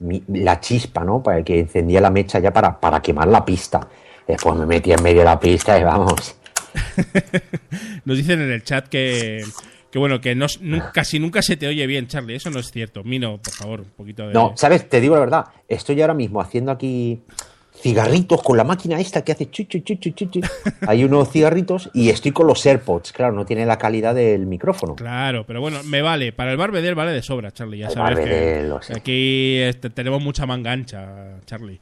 mi- 0.00 0.22
la 0.28 0.60
chispa, 0.60 1.04
¿no? 1.04 1.22
Para 1.22 1.42
que 1.42 1.60
encendía 1.60 2.00
la 2.00 2.10
mecha 2.10 2.38
ya 2.38 2.50
para, 2.52 2.78
para 2.78 3.00
quemar 3.00 3.28
la 3.28 3.44
pista. 3.44 3.86
Después 4.26 4.56
me 4.56 4.66
metía 4.66 4.94
en 4.96 5.02
medio 5.02 5.18
de 5.20 5.24
la 5.26 5.38
pista 5.40 5.78
y 5.78 5.84
vamos. 5.84 6.36
Nos 8.04 8.16
dicen 8.16 8.40
en 8.40 8.50
el 8.50 8.62
chat 8.62 8.88
que, 8.88 9.44
que 9.92 9.98
bueno, 9.98 10.22
que 10.22 10.34
no, 10.34 10.46
casi 10.94 11.20
nunca 11.20 11.42
se 11.42 11.58
te 11.58 11.66
oye 11.66 11.86
bien, 11.86 12.06
Charlie. 12.06 12.36
Eso 12.36 12.48
no 12.48 12.60
es 12.60 12.70
cierto. 12.70 13.04
Mino, 13.04 13.36
por 13.36 13.52
favor, 13.52 13.80
un 13.80 13.90
poquito 13.90 14.26
de. 14.26 14.32
No, 14.32 14.54
¿sabes? 14.56 14.88
Te 14.88 15.02
digo 15.02 15.14
la 15.16 15.20
verdad. 15.20 15.44
Estoy 15.68 16.00
ahora 16.00 16.14
mismo 16.14 16.40
haciendo 16.40 16.72
aquí 16.72 17.20
cigarritos 17.74 18.42
con 18.42 18.56
la 18.56 18.64
máquina 18.64 18.98
esta 18.98 19.22
que 19.22 19.32
hace 19.32 19.50
chu, 19.50 19.64
chu, 19.64 19.80
chu, 19.80 19.96
chu, 19.96 20.10
chu, 20.12 20.26
chu. 20.30 20.40
Hay 20.88 21.04
unos 21.04 21.30
cigarritos 21.30 21.90
y 21.92 22.08
estoy 22.08 22.32
con 22.32 22.46
los 22.46 22.64
AirPods. 22.64 23.12
Claro, 23.12 23.34
no 23.34 23.44
tiene 23.44 23.66
la 23.66 23.76
calidad 23.76 24.14
del 24.14 24.46
micrófono. 24.46 24.94
Claro, 24.94 25.44
pero 25.46 25.60
bueno, 25.60 25.82
me 25.84 26.00
vale. 26.00 26.32
Para 26.32 26.52
el 26.52 26.56
Barbedel 26.56 26.94
vale 26.94 27.12
de 27.12 27.20
sobra, 27.20 27.50
Charlie. 27.50 27.80
Ya 27.80 27.88
El 27.88 27.92
sabes 27.92 28.18
que 28.20 28.94
aquí 28.96 29.58
este, 29.58 29.90
tenemos 29.90 30.22
mucha 30.22 30.46
mangancha, 30.46 31.38
Charlie. 31.44 31.78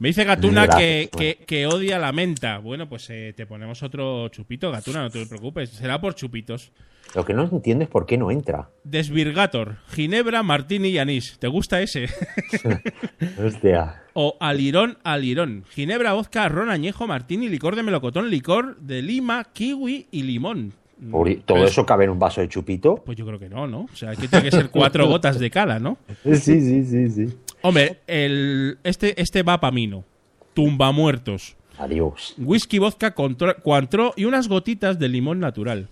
Me 0.00 0.08
dice 0.08 0.24
Gatuna 0.24 0.64
Gracias, 0.66 1.08
que, 1.10 1.36
que, 1.38 1.44
que 1.44 1.66
odia 1.66 1.98
la 1.98 2.10
menta. 2.10 2.58
Bueno, 2.58 2.88
pues 2.88 3.08
eh, 3.10 3.32
te 3.36 3.46
ponemos 3.46 3.82
otro 3.82 4.28
chupito, 4.30 4.70
Gatuna, 4.72 5.02
no 5.02 5.10
te 5.10 5.24
preocupes. 5.26 5.70
Será 5.70 6.00
por 6.00 6.14
chupitos. 6.14 6.72
Lo 7.14 7.24
que 7.24 7.34
no 7.34 7.42
entiendo 7.42 7.84
es 7.84 7.90
por 7.90 8.06
qué 8.06 8.16
no 8.16 8.30
entra. 8.30 8.70
Desvirgator, 8.84 9.76
Ginebra, 9.92 10.42
Martini 10.42 10.88
y 10.88 10.98
Anís. 10.98 11.38
¿Te 11.38 11.48
gusta 11.48 11.82
ese? 11.82 12.08
Hostia. 13.44 14.02
o 14.14 14.36
Alirón, 14.40 14.98
Alirón. 15.04 15.64
Ginebra, 15.70 16.12
vodka, 16.14 16.48
ron, 16.48 16.70
añejo, 16.70 17.06
Martini, 17.06 17.48
licor 17.48 17.76
de 17.76 17.82
melocotón, 17.82 18.30
licor 18.30 18.76
de 18.80 19.02
lima, 19.02 19.44
kiwi 19.52 20.06
y 20.10 20.22
limón. 20.22 20.72
Por- 21.10 21.32
¿Todo 21.44 21.58
Pues- 21.58 21.70
eso 21.72 21.84
cabe 21.86 22.04
en 22.04 22.10
un 22.10 22.18
vaso 22.18 22.40
de 22.40 22.48
chupito? 22.48 22.96
Pues 23.04 23.16
yo 23.18 23.26
creo 23.26 23.38
que 23.38 23.48
no, 23.48 23.66
¿no? 23.66 23.86
O 23.92 23.96
sea, 23.96 24.10
aquí 24.10 24.28
tiene 24.28 24.44
que 24.46 24.50
ser 24.50 24.70
cuatro 24.70 25.06
gotas 25.08 25.38
de 25.38 25.50
cada, 25.50 25.78
¿no? 25.78 25.98
Sí, 26.24 26.36
sí, 26.36 26.84
sí, 26.84 27.10
sí. 27.10 27.26
Hombre, 27.62 28.00
el, 28.06 28.78
este, 28.84 29.20
este 29.20 29.42
va 29.42 29.60
para 29.60 29.72
mí. 29.72 29.90
Tumba 30.54 30.92
muertos. 30.92 31.56
Adiós. 31.78 32.34
Whisky, 32.38 32.78
vodka, 32.78 33.14
cuantro 33.14 34.12
y 34.16 34.24
unas 34.24 34.48
gotitas 34.48 34.98
de 34.98 35.08
limón 35.08 35.40
natural. 35.40 35.88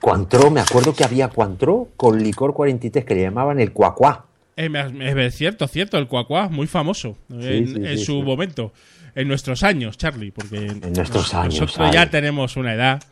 Cuantro, 0.00 0.50
me 0.50 0.60
acuerdo 0.60 0.94
que 0.94 1.04
había 1.04 1.28
Cuantro 1.28 1.88
con 1.96 2.22
licor 2.22 2.52
43 2.54 3.04
que 3.04 3.14
le 3.14 3.22
llamaban 3.22 3.60
el 3.60 3.72
cuacuá. 3.72 4.26
Eh, 4.56 4.68
me- 4.68 5.26
es 5.26 5.34
cierto, 5.34 5.66
cierto, 5.68 5.96
el 5.96 6.06
cuacuá, 6.06 6.48
muy 6.48 6.66
famoso 6.66 7.16
en, 7.30 7.66
sí, 7.66 7.74
en 7.76 7.98
sí, 7.98 8.04
su 8.04 8.22
momento. 8.22 8.72
En 9.14 9.26
nuestros 9.26 9.62
años, 9.62 9.96
Charlie, 9.96 10.30
porque 10.30 10.58
en 10.66 10.92
nuestros 10.92 11.34
años, 11.34 11.60
nosotros 11.60 11.90
ya 11.92 12.08
tenemos 12.10 12.56
una 12.56 12.74
edad. 12.74 13.02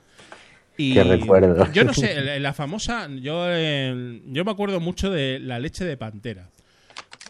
Y 0.76 0.94
Qué 0.94 1.02
recuerdo. 1.02 1.72
Yo 1.72 1.82
no 1.84 1.92
sé, 1.92 2.38
la 2.38 2.52
famosa, 2.52 3.08
yo, 3.20 3.46
eh, 3.48 4.20
yo 4.26 4.44
me 4.44 4.50
acuerdo 4.52 4.78
mucho 4.78 5.10
de 5.10 5.40
la 5.40 5.58
leche 5.58 5.84
de 5.84 5.96
pantera. 5.96 6.50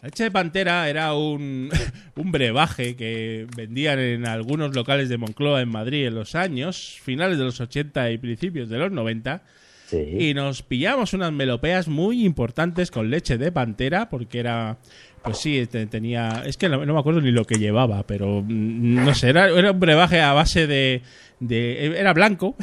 La 0.01 0.07
leche 0.07 0.23
de 0.23 0.31
pantera 0.31 0.89
era 0.89 1.13
un, 1.13 1.69
un 2.15 2.31
brebaje 2.31 2.95
que 2.95 3.47
vendían 3.55 3.99
en 3.99 4.25
algunos 4.27 4.73
locales 4.75 5.09
de 5.09 5.17
Moncloa 5.17 5.61
en 5.61 5.69
Madrid 5.69 6.07
en 6.07 6.15
los 6.15 6.35
años 6.35 6.97
finales 7.03 7.37
de 7.37 7.43
los 7.43 7.59
80 7.59 8.11
y 8.11 8.17
principios 8.17 8.69
de 8.69 8.77
los 8.77 8.91
90. 8.91 9.43
Sí. 9.87 9.97
Y 10.19 10.33
nos 10.35 10.61
pillamos 10.61 11.13
unas 11.13 11.31
melopeas 11.33 11.87
muy 11.87 12.23
importantes 12.23 12.91
con 12.91 13.09
leche 13.09 13.37
de 13.39 13.51
pantera, 13.51 14.07
porque 14.07 14.39
era. 14.39 14.77
Pues 15.23 15.37
sí, 15.39 15.65
te- 15.65 15.87
tenía. 15.87 16.43
Es 16.45 16.57
que 16.57 16.69
no, 16.69 16.85
no 16.85 16.93
me 16.93 16.99
acuerdo 16.99 17.19
ni 17.21 17.31
lo 17.31 17.43
que 17.43 17.55
llevaba, 17.57 18.05
pero 18.05 18.41
mm, 18.45 19.03
no 19.03 19.13
sé, 19.15 19.29
era, 19.29 19.49
era 19.49 19.71
un 19.71 19.79
brebaje 19.79 20.21
a 20.21 20.31
base 20.33 20.67
de. 20.67 21.01
de 21.39 21.87
era 21.99 22.13
blanco. 22.13 22.55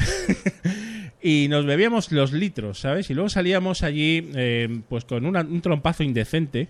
y 1.23 1.49
nos 1.49 1.67
bebíamos 1.67 2.13
los 2.13 2.33
litros, 2.33 2.79
¿sabes? 2.79 3.11
Y 3.11 3.15
luego 3.15 3.29
salíamos 3.29 3.83
allí, 3.83 4.31
eh, 4.37 4.81
pues 4.89 5.05
con 5.05 5.27
una- 5.27 5.41
un 5.43 5.61
trompazo 5.61 6.03
indecente. 6.05 6.69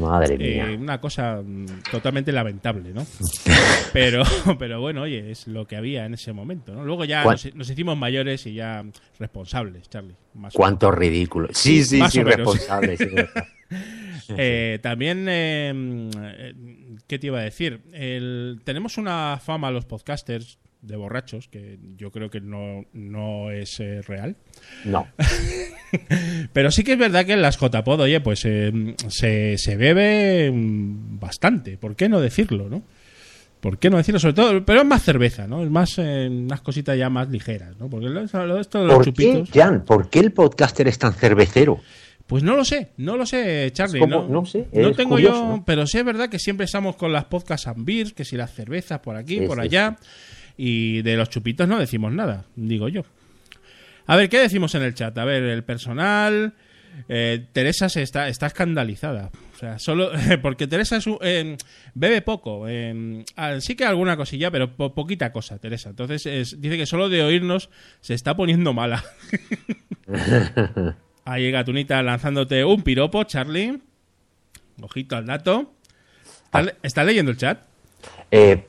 Madre 0.00 0.34
Eh, 0.34 0.64
mía. 0.66 0.78
una 0.78 1.00
cosa 1.00 1.40
mm, 1.44 1.66
totalmente 1.90 2.32
lamentable, 2.32 2.92
¿no? 2.92 3.06
Pero, 3.92 4.22
pero 4.58 4.80
bueno, 4.80 5.02
oye, 5.02 5.30
es 5.30 5.46
lo 5.46 5.66
que 5.66 5.76
había 5.76 6.04
en 6.06 6.14
ese 6.14 6.32
momento, 6.32 6.74
¿no? 6.74 6.84
Luego 6.84 7.04
ya 7.04 7.22
¿Cuál- 7.22 7.36
nos, 7.42 7.54
nos 7.54 7.70
hicimos 7.70 7.96
mayores 7.96 8.46
y 8.46 8.54
ya 8.54 8.84
responsables, 9.18 9.88
Charlie. 9.88 10.16
Más 10.34 10.54
o 10.54 10.58
Cuánto 10.58 10.90
ridículo. 10.90 11.48
Sí, 11.52 11.82
sí, 11.84 11.98
Más 11.98 12.12
sí, 12.12 12.18
o 12.20 12.24
menos. 12.24 12.38
responsable. 12.38 12.96
sí, 12.96 13.04
verdad. 13.06 13.44
Eh, 14.36 14.78
también, 14.82 15.26
eh, 15.28 15.72
eh, 16.16 16.54
¿qué 17.06 17.18
te 17.18 17.28
iba 17.28 17.38
a 17.38 17.42
decir? 17.42 17.80
El- 17.92 18.60
tenemos 18.64 18.98
una 18.98 19.40
fama 19.44 19.70
los 19.70 19.84
podcasters 19.84 20.58
de 20.86 20.96
borrachos 20.96 21.48
que 21.48 21.78
yo 21.96 22.10
creo 22.10 22.30
que 22.30 22.40
no, 22.40 22.84
no 22.92 23.50
es 23.50 23.80
eh, 23.80 24.02
real. 24.02 24.36
No. 24.84 25.06
Pero 26.52 26.70
sí 26.70 26.84
que 26.84 26.92
es 26.92 26.98
verdad 26.98 27.24
que 27.24 27.32
en 27.32 27.42
las 27.42 27.58
JPod, 27.58 28.00
oye, 28.00 28.20
pues 28.20 28.44
eh, 28.44 28.72
se, 29.08 29.56
se 29.58 29.76
bebe 29.76 30.50
mm, 30.52 31.18
bastante. 31.18 31.76
¿Por 31.78 31.96
qué 31.96 32.08
no 32.08 32.20
decirlo, 32.20 32.68
no? 32.68 32.82
¿Por 33.60 33.78
qué 33.78 33.90
no 33.90 33.96
decirlo? 33.96 34.20
Sobre 34.20 34.34
todo, 34.34 34.64
pero 34.64 34.82
es 34.82 34.86
más 34.86 35.02
cerveza, 35.02 35.46
¿no? 35.48 35.64
Es 35.64 35.70
más 35.70 35.98
eh, 35.98 36.28
unas 36.30 36.60
cositas 36.60 36.96
ya 36.96 37.08
más 37.08 37.28
ligeras, 37.30 37.76
¿no? 37.78 37.88
Porque 37.88 38.06
esto 38.06 38.38
de 38.38 38.46
los 38.86 38.94
¿Por 38.96 39.04
qué, 39.06 39.10
chupitos... 39.10 39.50
Jan? 39.50 39.84
¿Por 39.84 40.08
qué 40.10 40.20
el 40.20 40.32
podcaster 40.32 40.86
es 40.86 40.98
tan 40.98 41.14
cervecero? 41.14 41.80
Pues 42.26 42.42
no 42.42 42.56
lo 42.56 42.64
sé, 42.64 42.90
no 42.98 43.16
lo 43.16 43.24
sé, 43.24 43.70
Charlie. 43.72 44.00
como- 44.00 44.22
no, 44.22 44.28
no 44.28 44.46
sé, 44.46 44.66
no 44.72 44.92
tengo 44.92 45.10
curioso, 45.10 45.36
yo, 45.42 45.48
¿no? 45.56 45.64
pero 45.64 45.86
sí 45.86 45.98
es 45.98 46.04
verdad 46.04 46.28
que 46.28 46.38
siempre 46.40 46.64
estamos 46.64 46.96
con 46.96 47.12
las 47.12 47.24
podcasts 47.26 47.68
and 47.68 47.84
beers, 47.84 48.12
que 48.12 48.24
si 48.24 48.36
las 48.36 48.52
cervezas 48.52 48.98
por 48.98 49.16
aquí, 49.16 49.40
por 49.42 49.60
allá, 49.60 49.96
y 50.56 51.02
de 51.02 51.16
los 51.16 51.28
chupitos 51.30 51.68
no 51.68 51.78
decimos 51.78 52.12
nada, 52.12 52.44
digo 52.56 52.88
yo. 52.88 53.02
A 54.06 54.16
ver, 54.16 54.28
¿qué 54.28 54.38
decimos 54.38 54.74
en 54.74 54.82
el 54.82 54.94
chat? 54.94 55.16
A 55.18 55.24
ver, 55.24 55.42
el 55.42 55.64
personal, 55.64 56.54
Eh, 57.10 57.44
Teresa 57.52 57.90
se 57.90 58.00
está, 58.00 58.26
está 58.28 58.46
escandalizada. 58.46 59.30
O 59.54 59.58
sea, 59.58 59.78
solo. 59.78 60.12
Porque 60.42 60.66
Teresa 60.66 60.96
es 60.96 61.06
un- 61.06 61.18
eh, 61.20 61.58
bebe 61.92 62.22
poco. 62.22 62.66
eh, 62.68 63.22
ah, 63.36 63.56
sí 63.60 63.74
que 63.76 63.84
alguna 63.84 64.16
cosilla, 64.16 64.50
pero 64.50 64.74
po- 64.74 64.94
poquita 64.94 65.30
cosa, 65.30 65.58
Teresa. 65.58 65.90
Entonces 65.90 66.24
es- 66.24 66.58
dice 66.58 66.78
que 66.78 66.86
solo 66.86 67.10
de 67.10 67.22
oírnos 67.22 67.68
se 68.00 68.14
está 68.14 68.34
poniendo 68.34 68.72
mala. 68.72 69.04
Ahí 71.26 71.50
Gatunita 71.50 72.02
lanzándote 72.02 72.64
un 72.64 72.82
piropo, 72.82 73.24
Charlie. 73.24 73.78
Ojito 74.80 75.16
al 75.16 75.26
dato. 75.26 75.74
¿Estás, 76.46 76.64
le- 76.64 76.74
estás 76.82 77.04
leyendo 77.06 77.30
el 77.30 77.36
chat? 77.36 77.58
Eh, 78.30 78.66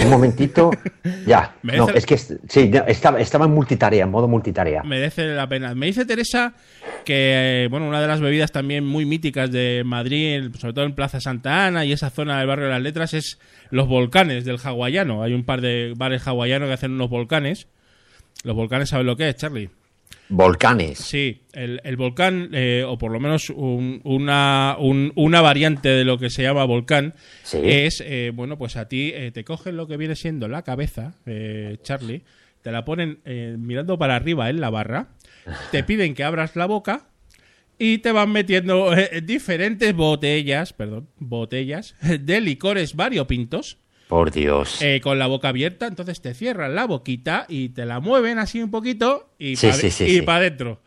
un 0.00 0.10
momentito. 0.10 0.70
Ya, 1.26 1.54
no, 1.62 1.88
es 1.88 2.04
que 2.04 2.18
sí, 2.18 2.70
estaba, 2.86 3.20
estaba 3.20 3.46
en 3.46 3.52
multitarea, 3.52 4.04
en 4.04 4.10
modo 4.10 4.28
multitarea. 4.28 4.82
Merece 4.82 5.26
la 5.26 5.48
pena. 5.48 5.74
Me 5.74 5.86
dice 5.86 6.04
Teresa 6.04 6.52
que, 7.04 7.66
bueno, 7.70 7.88
una 7.88 8.00
de 8.00 8.06
las 8.06 8.20
bebidas 8.20 8.52
también 8.52 8.84
muy 8.84 9.06
míticas 9.06 9.50
de 9.50 9.82
Madrid, 9.84 10.50
sobre 10.58 10.74
todo 10.74 10.84
en 10.84 10.94
Plaza 10.94 11.20
Santa 11.20 11.66
Ana 11.66 11.84
y 11.84 11.92
esa 11.92 12.10
zona 12.10 12.38
del 12.38 12.46
barrio 12.46 12.66
de 12.66 12.72
las 12.72 12.82
letras, 12.82 13.14
es 13.14 13.38
los 13.70 13.88
volcanes 13.88 14.44
del 14.44 14.58
hawaiano. 14.62 15.22
Hay 15.22 15.32
un 15.32 15.44
par 15.44 15.60
de 15.60 15.94
bares 15.96 16.26
hawaianos 16.26 16.68
que 16.68 16.74
hacen 16.74 16.92
unos 16.92 17.08
volcanes. 17.08 17.68
Los 18.44 18.54
volcanes, 18.54 18.90
¿sabes 18.90 19.06
lo 19.06 19.16
que 19.16 19.28
es, 19.30 19.36
Charlie? 19.36 19.70
Volcanes. 20.28 20.98
Sí, 20.98 21.42
el, 21.52 21.80
el 21.84 21.96
volcán, 21.96 22.50
eh, 22.52 22.84
o 22.86 22.98
por 22.98 23.10
lo 23.12 23.18
menos 23.20 23.50
un- 23.50 24.00
una, 24.04 24.76
un- 24.78 25.12
una 25.16 25.40
variante 25.40 25.88
de 25.88 26.04
lo 26.04 26.18
que 26.18 26.28
se 26.30 26.42
llama 26.42 26.64
volcán, 26.64 27.14
Sí. 27.44 27.58
es, 27.62 28.02
eh, 28.06 28.30
bueno, 28.34 28.58
pues 28.58 28.76
a 28.76 28.88
ti 28.88 29.10
eh, 29.14 29.30
te 29.32 29.44
cogen 29.44 29.76
lo 29.76 29.86
que 29.86 29.96
viene 29.96 30.16
siendo 30.16 30.46
la 30.48 30.62
cabeza, 30.62 31.14
eh, 31.26 31.78
Charlie, 31.82 32.22
te 32.62 32.72
la 32.72 32.84
ponen 32.84 33.20
mirando 33.24 33.98
para 33.98 34.16
arriba 34.16 34.50
en 34.50 34.60
la 34.60 34.68
barra, 34.68 35.08
te 35.70 35.84
piden 35.84 36.14
que 36.14 36.24
abras 36.24 36.56
la 36.56 36.66
boca 36.66 37.06
y 37.78 37.98
te 37.98 38.10
van 38.12 38.30
metiendo 38.32 38.90
diferentes 39.22 39.94
botellas, 39.94 40.72
perdón, 40.72 41.08
botellas 41.18 41.94
de 42.02 42.40
licores 42.40 42.96
variopintos. 42.96 43.78
Por 44.08 44.30
Dios. 44.30 44.80
eh, 44.82 45.00
con 45.02 45.18
la 45.18 45.26
boca 45.26 45.48
abierta, 45.50 45.86
entonces 45.86 46.20
te 46.20 46.32
cierran 46.34 46.74
la 46.74 46.86
boquita 46.86 47.44
y 47.48 47.68
te 47.68 47.84
la 47.84 48.00
mueven 48.00 48.38
así 48.38 48.62
un 48.62 48.70
poquito 48.70 49.30
y 49.38 49.56
Sí, 49.56 49.66
para 49.68 49.90
sí, 49.90 50.24
adentro. 50.26 50.80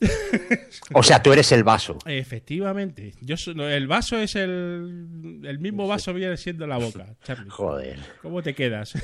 O 0.94 1.02
sea, 1.02 1.22
tú 1.22 1.32
eres 1.32 1.50
el 1.52 1.64
vaso. 1.64 1.98
Efectivamente. 2.06 3.12
Yo 3.20 3.34
el 3.68 3.86
vaso 3.86 4.16
es 4.18 4.36
el, 4.36 5.40
el 5.44 5.58
mismo 5.58 5.86
vaso 5.86 6.14
viene 6.14 6.36
siendo 6.38 6.66
la 6.66 6.78
boca, 6.78 7.14
Charlie. 7.24 7.50
Joder. 7.50 7.98
¿Cómo 8.22 8.42
te 8.42 8.54
quedas? 8.54 8.94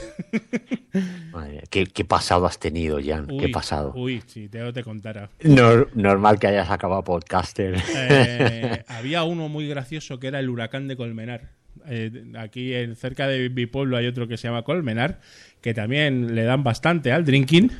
Madre 1.32 1.52
mía, 1.52 1.62
¿Qué, 1.68 1.86
qué 1.86 2.04
pasado 2.04 2.46
has 2.46 2.58
tenido, 2.58 2.98
Jan? 3.04 3.26
¿Qué 3.26 3.46
Uy, 3.46 3.52
pasado? 3.52 3.92
Uy, 3.96 4.22
si 4.26 4.48
te, 4.48 4.72
te 4.72 4.82
contara. 4.82 5.28
Nor- 5.42 5.90
normal 5.94 6.38
que 6.38 6.46
hayas 6.46 6.70
acabado 6.70 7.02
podcaster. 7.04 7.76
Eh, 7.94 8.84
había 8.88 9.24
uno 9.24 9.48
muy 9.48 9.68
gracioso 9.68 10.18
que 10.18 10.28
era 10.28 10.38
el 10.40 10.48
huracán 10.48 10.88
de 10.88 10.96
Colmenar. 10.96 11.50
Eh, 11.86 12.10
aquí 12.38 12.72
en, 12.74 12.96
cerca 12.96 13.26
de 13.28 13.50
mi 13.50 13.66
pueblo 13.66 13.96
hay 13.96 14.06
otro 14.06 14.26
que 14.28 14.36
se 14.36 14.48
llama 14.48 14.62
Colmenar, 14.62 15.20
que 15.60 15.74
también 15.74 16.34
le 16.34 16.44
dan 16.44 16.62
bastante 16.64 17.12
al 17.12 17.24
drinking. 17.24 17.70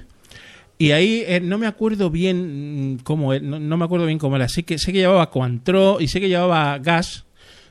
Y 0.76 0.90
ahí 0.90 1.22
eh, 1.26 1.40
no 1.40 1.56
me 1.58 1.66
acuerdo 1.66 2.10
bien 2.10 2.94
mm, 2.94 2.98
cómo 3.04 3.32
e- 3.32 3.40
no, 3.40 3.58
no 3.58 3.76
me 3.76 3.84
acuerdo 3.84 4.06
bien 4.06 4.18
cómo 4.18 4.36
era. 4.36 4.48
Sí 4.48 4.62
que 4.64 4.78
sé 4.78 4.92
que 4.92 4.98
llevaba 4.98 5.30
Coantro 5.30 6.00
y 6.00 6.08
sé 6.08 6.20
que 6.20 6.28
llevaba 6.28 6.76
gas, 6.78 7.24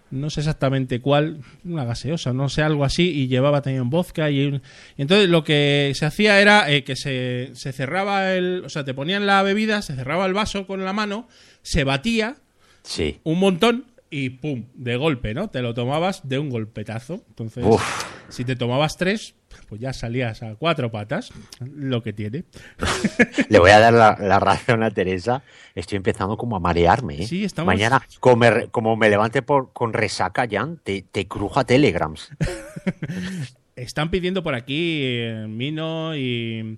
no 0.09 0.29
sé 0.29 0.39
exactamente 0.41 1.01
cuál, 1.01 1.39
una 1.65 1.83
gaseosa, 1.85 2.33
no 2.33 2.47
sé, 2.47 2.61
algo 2.61 2.85
así, 2.85 3.09
y 3.09 3.27
llevaba 3.27 3.61
también 3.61 3.89
vodka. 3.89 4.29
Y, 4.31 4.41
y 4.43 4.61
entonces 5.01 5.27
lo 5.27 5.43
que 5.43 5.91
se 5.95 6.05
hacía 6.05 6.39
era 6.39 6.71
eh, 6.71 6.83
que 6.83 6.95
se, 6.95 7.49
se 7.53 7.73
cerraba 7.73 8.33
el. 8.33 8.63
O 8.65 8.69
sea, 8.69 8.85
te 8.85 8.93
ponían 8.93 9.25
la 9.25 9.43
bebida, 9.43 9.81
se 9.81 9.95
cerraba 9.95 10.25
el 10.25 10.33
vaso 10.33 10.65
con 10.65 10.85
la 10.85 10.93
mano, 10.93 11.27
se 11.61 11.83
batía 11.83 12.37
Sí. 12.83 13.17
un 13.23 13.39
montón 13.39 13.85
y 14.15 14.29
pum, 14.29 14.65
de 14.75 14.95
golpe, 14.95 15.33
¿no? 15.33 15.49
Te 15.49 15.61
lo 15.63 15.73
tomabas 15.73 16.27
de 16.27 16.37
un 16.37 16.49
golpetazo. 16.51 17.23
Entonces, 17.29 17.63
Uf. 17.67 17.81
si 18.29 18.45
te 18.45 18.55
tomabas 18.55 18.95
tres, 18.95 19.33
pues 19.67 19.81
ya 19.81 19.91
salías 19.91 20.43
a 20.43 20.53
cuatro 20.55 20.91
patas, 20.91 21.31
lo 21.59 22.03
que 22.03 22.13
tiene. 22.13 22.43
Le 23.49 23.57
voy 23.59 23.71
a 23.71 23.79
dar 23.79 23.93
la, 23.93 24.15
la 24.19 24.39
razón 24.39 24.83
a 24.83 24.91
Teresa. 24.91 25.41
Estoy 25.73 25.95
empezando 25.97 26.37
como 26.37 26.55
a 26.55 26.59
marearme. 26.59 27.23
¿eh? 27.23 27.27
Sí, 27.27 27.43
estamos- 27.43 27.67
Mañana, 27.73 28.01
como 28.19 28.45
como 28.71 28.95
me 28.95 29.09
levante 29.09 29.41
por, 29.41 29.73
con 29.73 29.93
resaca, 29.93 30.47
Jan, 30.49 30.79
te, 30.83 31.01
te 31.11 31.27
cruja 31.27 31.63
telegrams. 31.63 32.29
Están 33.75 34.11
pidiendo 34.11 34.43
por 34.43 34.53
aquí 34.53 34.99
eh, 35.03 35.45
Mino 35.49 36.15
y, 36.15 36.77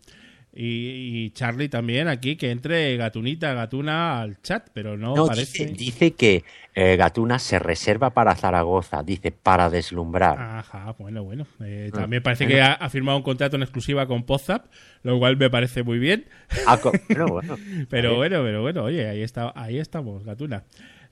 y, 0.56 1.26
y 1.26 1.32
Charlie 1.32 1.68
también 1.70 2.08
aquí 2.08 2.38
que 2.38 2.50
entre 2.52 2.96
Gatunita, 2.98 3.54
Gatuna 3.54 4.22
al 4.22 4.42
chat, 4.42 4.70
pero 4.74 4.98
no, 4.98 5.14
No, 5.14 5.28
parece. 5.28 5.66
dice, 5.66 5.76
dice 5.76 6.14
que 6.14 6.44
eh, 6.74 6.96
Gatuna 6.96 7.40
se 7.40 7.60
reserva 7.60 8.12
para 8.12 8.36
Zaragoza, 8.36 9.04
dice, 9.04 9.32
para 9.32 9.70
deslumbrar. 9.70 10.40
Ajá, 10.40 10.96
bueno, 10.98 11.24
bueno. 11.24 11.46
Eh, 11.64 11.90
Ah, 11.94 11.98
también 12.02 12.24
parece 12.24 12.48
que 12.48 12.62
ha, 12.62 12.74
ha 12.74 12.90
firmado 12.90 13.18
un 13.18 13.24
contrato 13.24 13.56
en 13.58 13.64
exclusiva 13.64 14.08
con 14.08 14.24
Podzap, 14.24 14.66
lo 15.04 15.20
cual 15.20 15.38
me 15.38 15.50
parece 15.50 15.84
muy 15.84 16.00
bien. 16.00 16.26
Ah, 16.66 16.80
bueno. 17.28 17.58
Pero 17.90 18.16
bueno, 18.16 18.42
pero 18.44 18.62
bueno, 18.62 18.84
oye, 18.84 19.08
ahí 19.08 19.22
está, 19.22 19.52
ahí 19.56 19.78
estamos, 19.78 20.24
Gatuna. 20.24 20.64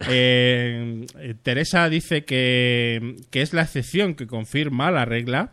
Eh, 0.10 1.06
Teresa 1.44 1.90
dice 1.90 2.26
que, 2.26 3.16
que 3.30 3.42
es 3.42 3.54
la 3.54 3.64
excepción 3.64 4.16
que 4.16 4.28
confirma 4.28 4.92
la 4.92 5.06
regla. 5.06 5.52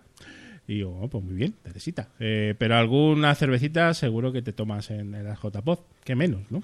Y 0.71 0.79
yo, 0.79 0.91
oh, 0.91 1.09
pues 1.09 1.25
muy 1.25 1.35
bien, 1.35 1.53
Teresita. 1.65 2.11
Eh, 2.21 2.55
pero 2.57 2.77
alguna 2.77 3.35
cervecita 3.35 3.93
seguro 3.93 4.31
que 4.31 4.41
te 4.41 4.53
tomas 4.53 4.93
en, 4.93 5.17
en 5.17 5.25
la 5.25 5.35
JPod, 5.35 5.81
que 6.05 6.15
menos, 6.15 6.43
¿no? 6.49 6.63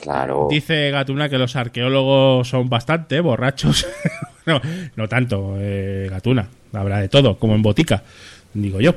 Claro. 0.00 0.48
Dice 0.48 0.90
Gatuna 0.90 1.28
que 1.28 1.36
los 1.36 1.54
arqueólogos 1.54 2.48
son 2.48 2.70
bastante 2.70 3.20
borrachos. 3.20 3.86
no, 4.46 4.58
no 4.96 5.06
tanto, 5.06 5.56
eh, 5.58 6.08
Gatuna. 6.08 6.48
Habrá 6.72 6.98
de 6.98 7.10
todo, 7.10 7.38
como 7.38 7.54
en 7.54 7.60
botica, 7.60 8.02
digo 8.54 8.80
yo. 8.80 8.94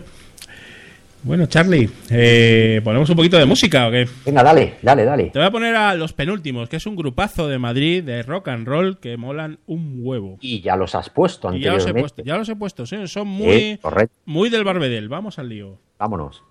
Bueno, 1.23 1.45
Charlie, 1.45 1.89
eh, 2.09 2.81
¿ponemos 2.83 3.09
un 3.09 3.15
poquito 3.15 3.37
de 3.37 3.45
música 3.45 3.87
o 3.87 3.91
qué? 3.91 4.05
Venga, 4.25 4.43
dale, 4.43 4.75
dale, 4.81 5.05
dale. 5.05 5.29
Te 5.29 5.39
voy 5.39 5.47
a 5.47 5.51
poner 5.51 5.73
a 5.73 5.95
Los 5.95 6.11
Penúltimos, 6.11 6.67
que 6.67 6.75
es 6.75 6.85
un 6.85 6.97
grupazo 6.97 7.47
de 7.47 7.59
Madrid 7.59 8.03
de 8.03 8.23
rock 8.23 8.49
and 8.49 8.67
roll 8.67 8.99
que 8.99 9.15
molan 9.15 9.59
un 9.65 9.99
huevo. 10.01 10.37
Y 10.41 10.59
ya 10.59 10.75
los 10.75 10.95
has 10.95 11.09
puesto 11.09 11.53
Y 11.53 11.61
ya 11.61 11.73
los 11.73 11.85
he 11.85 11.89
anteriormente. 11.89 12.01
puesto, 12.01 12.23
ya 12.23 12.37
los 12.37 12.49
he 12.49 12.55
puesto, 12.57 12.85
sí, 12.85 13.07
son 13.07 13.29
muy, 13.29 13.79
muy 14.25 14.49
del 14.49 14.65
Barbedel. 14.65 15.07
Vamos 15.07 15.39
al 15.39 15.47
lío. 15.47 15.79
Vámonos. 15.97 16.43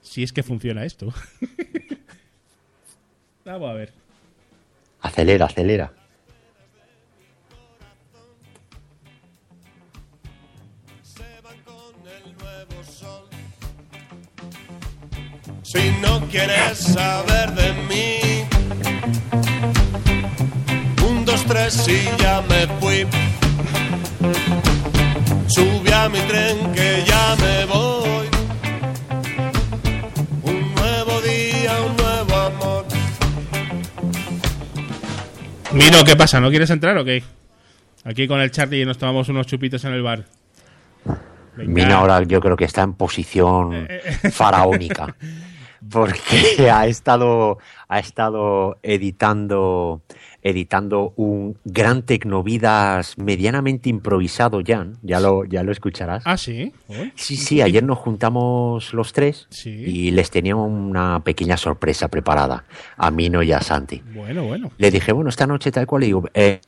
Si 0.00 0.22
es 0.22 0.32
que 0.32 0.42
funciona 0.42 0.86
esto. 0.86 1.12
Vamos 3.44 3.70
a 3.70 3.74
ver. 3.74 3.92
Acelera, 5.02 5.44
acelera. 5.44 5.92
Si 15.74 15.90
no 16.00 16.20
quieres 16.28 16.78
saber 16.78 17.52
de 17.52 17.72
mí, 17.88 18.44
un, 21.04 21.24
dos, 21.24 21.44
tres 21.46 21.88
y 21.88 22.22
ya 22.22 22.40
me 22.48 22.68
fui. 22.78 23.04
Subí 25.48 25.90
a 25.90 26.08
mi 26.08 26.20
tren 26.20 26.72
que 26.72 27.02
ya 27.04 27.34
me 27.40 27.64
voy. 27.64 28.28
Un 30.44 30.74
nuevo 30.76 31.20
día, 31.22 31.72
un 31.82 31.96
nuevo 31.96 32.36
amor. 32.36 32.86
Mino, 35.72 36.04
¿qué 36.04 36.14
pasa? 36.14 36.38
¿No 36.38 36.50
quieres 36.50 36.70
entrar 36.70 36.96
o 36.98 37.04
qué? 37.04 37.24
Aquí 38.04 38.28
con 38.28 38.40
el 38.40 38.52
Charlie 38.52 38.84
nos 38.84 38.96
tomamos 38.96 39.28
unos 39.28 39.48
chupitos 39.48 39.84
en 39.84 39.92
el 39.92 40.02
bar. 40.02 40.24
Venga. 41.56 41.72
Mina 41.72 41.96
ahora 41.96 42.22
yo 42.22 42.40
creo 42.40 42.56
que 42.56 42.64
está 42.64 42.82
en 42.82 42.92
posición 42.92 43.88
faraónica. 44.30 45.16
Porque 45.90 46.70
ha 46.70 46.86
estado, 46.86 47.58
ha 47.88 47.98
estado 47.98 48.78
editando, 48.82 50.02
editando 50.42 51.12
un 51.16 51.56
gran 51.64 52.02
Tecnovidas 52.02 53.18
medianamente 53.18 53.88
improvisado, 53.88 54.60
Jan. 54.66 54.96
Ya 55.02 55.20
lo, 55.20 55.44
ya 55.44 55.62
lo 55.62 55.72
escucharás. 55.72 56.22
Ah, 56.26 56.36
sí. 56.36 56.72
Sí, 57.14 57.36
sí, 57.36 57.60
ayer 57.62 57.82
nos 57.82 57.98
juntamos 57.98 58.92
los 58.94 59.12
tres 59.12 59.46
Sí. 59.50 59.70
y 59.70 60.10
les 60.10 60.30
teníamos 60.30 60.70
una 60.70 61.20
pequeña 61.20 61.56
sorpresa 61.56 62.08
preparada 62.08 62.64
a 62.96 63.10
Mino 63.10 63.42
y 63.42 63.52
a 63.52 63.60
Santi. 63.60 64.02
Bueno, 64.14 64.44
bueno. 64.44 64.70
Le 64.78 64.90
dije, 64.90 65.12
bueno, 65.12 65.30
esta 65.30 65.46
noche 65.46 65.70
tal 65.70 65.86
cual, 65.86 66.02
y 66.04 66.06
digo, 66.06 66.24
eh, 66.34 66.60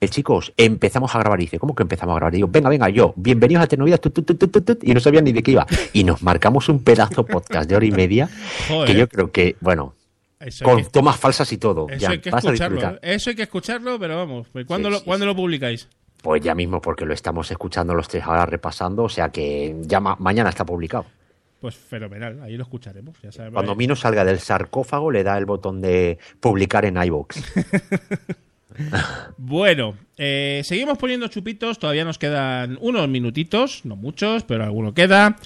eh, 0.00 0.08
chicos, 0.08 0.52
empezamos 0.56 1.14
a 1.14 1.18
grabar. 1.18 1.40
Y 1.40 1.44
dice, 1.44 1.58
¿cómo 1.58 1.74
que 1.74 1.82
empezamos 1.82 2.14
a 2.14 2.16
grabar? 2.16 2.32
Y 2.34 2.36
digo, 2.38 2.48
venga, 2.48 2.68
venga, 2.68 2.88
yo, 2.88 3.12
bienvenidos 3.16 3.64
a 3.64 3.66
Tecnovidas, 3.66 4.00
tut, 4.00 4.14
tut, 4.14 4.26
tut, 4.26 4.50
tut, 4.50 4.64
tut, 4.64 4.84
y 4.84 4.94
no 4.94 5.00
sabían 5.00 5.24
ni 5.24 5.32
de 5.32 5.42
qué 5.42 5.50
iba. 5.52 5.66
Y 5.92 6.04
nos 6.04 6.22
marcamos 6.22 6.68
un 6.68 6.82
pedazo 6.82 7.24
podcast 7.26 7.68
de 7.68 7.76
hora 7.76 7.84
y 7.86 7.90
media, 7.90 8.28
Joder. 8.68 8.86
que 8.86 8.94
yo 8.98 9.08
creo 9.08 9.30
que, 9.30 9.56
bueno, 9.60 9.94
Eso 10.38 10.64
con 10.64 10.78
que, 10.78 10.84
tomas 10.84 11.16
falsas 11.18 11.52
y 11.52 11.58
todo. 11.58 11.86
eso 11.90 11.98
ya, 11.98 12.10
hay 12.10 12.18
que 12.20 12.30
escucharlo. 12.30 12.52
disfrutar. 12.76 12.98
Eso 13.02 13.30
hay 13.30 13.36
que 13.36 13.42
escucharlo, 13.42 13.98
pero 13.98 14.16
vamos. 14.16 14.46
¿Cuándo, 14.66 14.88
Sí, 14.88 14.92
lo, 14.92 14.98
sí, 15.00 15.04
¿cuándo 15.04 15.24
sí. 15.24 15.28
lo 15.28 15.36
publicáis? 15.36 15.88
Pues 16.22 16.42
ya 16.42 16.54
mismo, 16.54 16.80
porque 16.82 17.04
lo 17.06 17.14
estamos 17.14 17.50
escuchando 17.50 17.94
los 17.94 18.08
tres 18.08 18.24
ahora 18.24 18.44
repasando, 18.46 19.04
o 19.04 19.08
sea 19.08 19.30
que 19.30 19.74
ya 19.82 20.00
ma- 20.00 20.16
mañana 20.18 20.50
está 20.50 20.64
publicado. 20.66 21.06
Pues 21.60 21.74
fenomenal, 21.76 22.42
ahí 22.42 22.56
lo 22.56 22.62
escucharemos. 22.62 23.16
Ya 23.22 23.32
sabemos. 23.32 23.54
Cuando 23.54 23.74
Mino 23.74 23.94
salga 23.94 24.24
del 24.24 24.38
sarcófago, 24.38 25.10
le 25.10 25.22
da 25.22 25.36
el 25.36 25.44
botón 25.44 25.80
de 25.82 26.18
publicar 26.40 26.86
en 26.86 26.96
iVoox. 27.02 27.36
Bueno, 29.36 29.96
eh, 30.16 30.62
seguimos 30.64 30.98
poniendo 30.98 31.28
chupitos, 31.28 31.78
todavía 31.78 32.04
nos 32.04 32.18
quedan 32.18 32.78
unos 32.80 33.08
minutitos, 33.08 33.84
no 33.84 33.96
muchos, 33.96 34.44
pero 34.44 34.64
alguno 34.64 34.94
queda. 34.94 35.36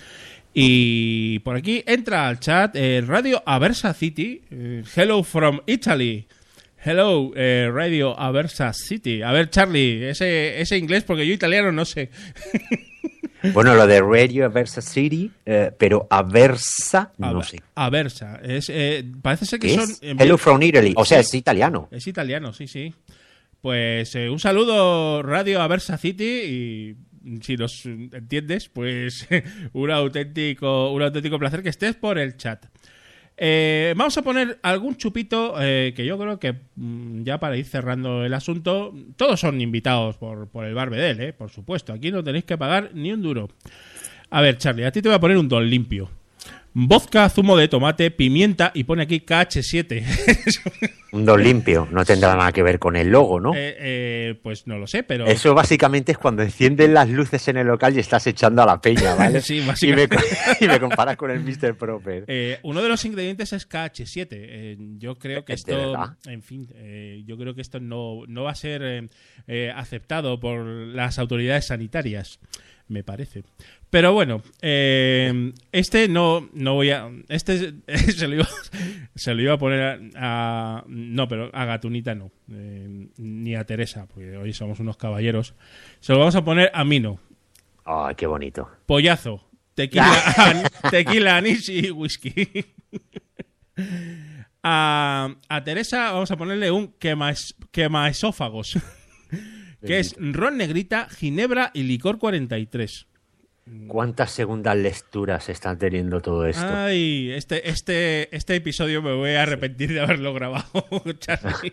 Y 0.57 1.40
por 1.40 1.57
aquí 1.57 1.83
entra 1.85 2.29
al 2.29 2.38
chat 2.38 2.77
eh, 2.77 3.03
Radio 3.05 3.42
Aversa 3.44 3.92
City. 3.92 4.40
eh, 4.51 4.85
hello 4.94 5.25
from 5.25 5.61
Italy. 5.66 6.29
Hello, 6.85 7.33
eh, 7.35 7.68
Radio 7.73 8.18
Aversa 8.18 8.73
City. 8.73 9.23
A 9.23 9.33
ver, 9.33 9.51
Charlie, 9.51 10.09
ese, 10.09 10.61
ese 10.61 10.79
inglés, 10.79 11.03
porque 11.03 11.27
yo 11.27 11.35
italiano 11.35 11.73
no 11.73 11.85
sé. 11.85 12.11
Bueno, 13.53 13.75
lo 13.75 13.87
de 13.87 14.01
Radio 14.01 14.47
Aversa 14.47 14.81
City, 14.81 15.31
pero 15.77 16.07
Aversa, 16.09 17.12
no 17.18 17.42
sé. 17.42 17.61
Aversa. 17.75 18.40
Es, 18.42 18.73
parece 19.20 19.44
ser 19.44 19.61
que 19.61 19.68
¿Qué 19.68 19.75
son. 19.75 20.18
Hello 20.18 20.38
from 20.38 20.62
Italy. 20.62 20.94
O 20.97 21.05
sea, 21.05 21.20
es 21.20 21.35
italiano. 21.35 21.87
Es 21.90 22.07
italiano, 22.07 22.55
sí, 22.55 22.66
sí. 22.66 22.94
Pues 23.64 24.14
eh, 24.14 24.29
un 24.29 24.38
saludo, 24.38 25.22
Radio 25.22 25.62
Aversa 25.62 25.96
City, 25.96 26.42
y 26.44 26.96
si 27.40 27.57
nos 27.57 27.87
entiendes, 27.87 28.68
pues 28.68 29.27
un 29.72 29.90
auténtico, 29.90 30.92
un 30.92 31.00
auténtico 31.00 31.38
placer 31.38 31.62
que 31.62 31.70
estés 31.70 31.96
por 31.96 32.18
el 32.18 32.37
chat. 32.37 32.66
Eh, 33.38 33.94
vamos 33.96 34.18
a 34.18 34.22
poner 34.22 34.59
algún 34.61 34.96
chupito 34.96 35.55
eh, 35.59 35.94
que 35.96 36.05
yo 36.05 36.18
creo 36.18 36.38
que 36.38 36.53
mm, 36.77 37.22
ya 37.22 37.40
para 37.40 37.57
ir 37.57 37.64
cerrando 37.64 38.27
el 38.27 38.35
asunto, 38.35 38.92
todos 39.16 39.40
son 39.40 39.59
invitados 39.62 40.18
por, 40.18 40.46
por 40.48 40.66
el 40.66 40.74
Barbedel, 40.74 41.18
eh, 41.22 41.33
por 41.33 41.48
supuesto. 41.48 41.94
Aquí 41.94 42.11
no 42.11 42.22
tenéis 42.22 42.44
que 42.44 42.59
pagar 42.59 42.90
ni 42.92 43.14
un 43.14 43.22
duro. 43.22 43.48
A 44.29 44.42
ver, 44.42 44.59
Charlie, 44.59 44.85
a 44.85 44.92
ti 44.92 45.00
te 45.00 45.09
voy 45.09 45.16
a 45.16 45.20
poner 45.20 45.38
un 45.38 45.48
don 45.48 45.66
limpio. 45.70 46.11
Vodka, 46.77 47.29
zumo 47.29 47.57
de 47.57 47.69
tomate, 47.69 48.11
pimienta 48.11 48.73
y 48.75 48.83
pone 48.83 49.05
aquí 49.05 49.21
KH7. 49.21 50.03
Un 51.13 51.25
don 51.25 51.41
limpio. 51.41 51.87
No 51.93 52.05
tendrá 52.05 52.35
nada 52.35 52.51
que 52.51 52.65
ver 52.65 52.81
con 52.81 52.97
el 52.97 53.11
logo, 53.11 53.39
¿no? 53.39 53.55
Eh, 53.55 53.77
eh, 53.79 54.41
pues 54.43 54.67
no 54.67 54.77
lo 54.79 54.89
sé, 54.89 55.05
pero. 55.05 55.25
Eso 55.27 55.55
básicamente 55.55 56.11
es 56.11 56.19
cuando 56.19 56.43
encienden 56.43 56.93
las 56.93 57.09
luces 57.09 57.47
en 57.47 57.59
el 57.59 57.69
local 57.69 57.95
y 57.95 58.01
estás 58.01 58.27
echando 58.27 58.61
a 58.65 58.67
la 58.67 58.81
peña, 58.81 59.15
¿vale? 59.15 59.41
Sí, 59.45 59.59
y, 59.59 59.61
me, 59.61 59.67
básicamente. 59.69 60.17
y 60.61 60.67
me 60.67 60.81
comparas 60.81 61.17
con 61.17 61.31
el 61.31 61.39
Mr. 61.39 61.77
Proper. 61.77 62.25
eh, 62.27 62.59
uno 62.65 62.83
de 62.83 62.89
los 62.89 63.05
ingredientes 63.05 63.53
es 63.53 63.69
KH7. 63.69 64.27
Eh, 64.33 64.77
yo 64.99 65.15
creo 65.15 65.45
que 65.45 65.53
¿De 65.53 65.55
esto. 65.55 66.17
En 66.27 66.43
fin, 66.43 66.69
yo 67.25 67.39
creo 67.39 67.55
que 67.55 67.61
esto 67.61 67.79
no, 67.79 68.23
no 68.27 68.43
va 68.43 68.51
a 68.51 68.57
ser 68.57 69.09
aceptado 69.77 70.41
por 70.41 70.65
las 70.65 71.21
autoridades 71.21 71.69
sanitarias. 71.69 72.41
Me 72.87 73.03
parece. 73.03 73.44
Pero 73.88 74.12
bueno, 74.12 74.42
eh, 74.61 75.53
este 75.73 76.07
no, 76.09 76.49
no 76.53 76.75
voy 76.75 76.90
a. 76.90 77.09
Este 77.29 77.73
se 78.12 78.29
lo 78.29 78.35
iba, 78.35 78.49
se 79.14 79.35
lo 79.35 79.40
iba 79.42 79.55
a 79.55 79.59
poner 79.59 79.81
a, 80.16 80.79
a- 80.79 80.85
No, 80.87 81.27
pero 81.27 81.51
a 81.55 81.64
Gatunita 81.64 82.14
no. 82.14 82.31
eh, 82.53 83.09
ni 83.16 83.55
a 83.55 83.64
Teresa, 83.64 84.07
porque 84.07 84.37
hoy 84.37 84.53
somos 84.53 84.81
unos 84.81 84.97
caballeros. 84.99 85.55
Se 86.01 86.12
lo 86.12 86.18
vamos 86.18 86.37
a 86.37 86.44
poner 86.44 86.70
a 86.75 86.85
Mino. 86.85 87.20
Ay, 87.87 88.14
qué 88.16 88.27
bonito. 88.27 88.68
Pollazo, 88.87 89.42
tequila, 89.75 90.23
an- 90.37 90.90
tequila, 90.90 91.37
anís 91.38 91.68
y 91.70 91.90
whisky. 91.90 92.66
A, 94.62 95.35
a 95.49 95.64
Teresa 95.64 96.12
vamos 96.12 96.31
a 96.31 96.37
ponerle 96.37 96.70
un 96.70 96.94
quemaes- 96.99 97.55
quemaesófagos, 97.70 98.79
que 99.87 99.99
es 99.99 100.14
ron 100.18 100.57
negrita, 100.59 101.09
ginebra 101.09 101.70
y 101.75 101.83
licor 101.85 102.18
43. 102.18 103.07
¿Cuántas 103.87 104.31
segundas 104.31 104.77
lecturas 104.77 105.49
están 105.49 105.79
teniendo 105.79 106.20
todo 106.20 106.47
esto? 106.47 106.66
Ay, 106.66 107.31
este, 107.33 107.70
este, 107.70 108.35
este 108.35 108.57
episodio 108.57 109.01
me 109.01 109.14
voy 109.14 109.31
a 109.31 109.42
arrepentir 109.42 109.92
de 109.94 110.01
haberlo 110.01 110.35
grabado, 110.35 110.66
Charlie. 111.18 111.73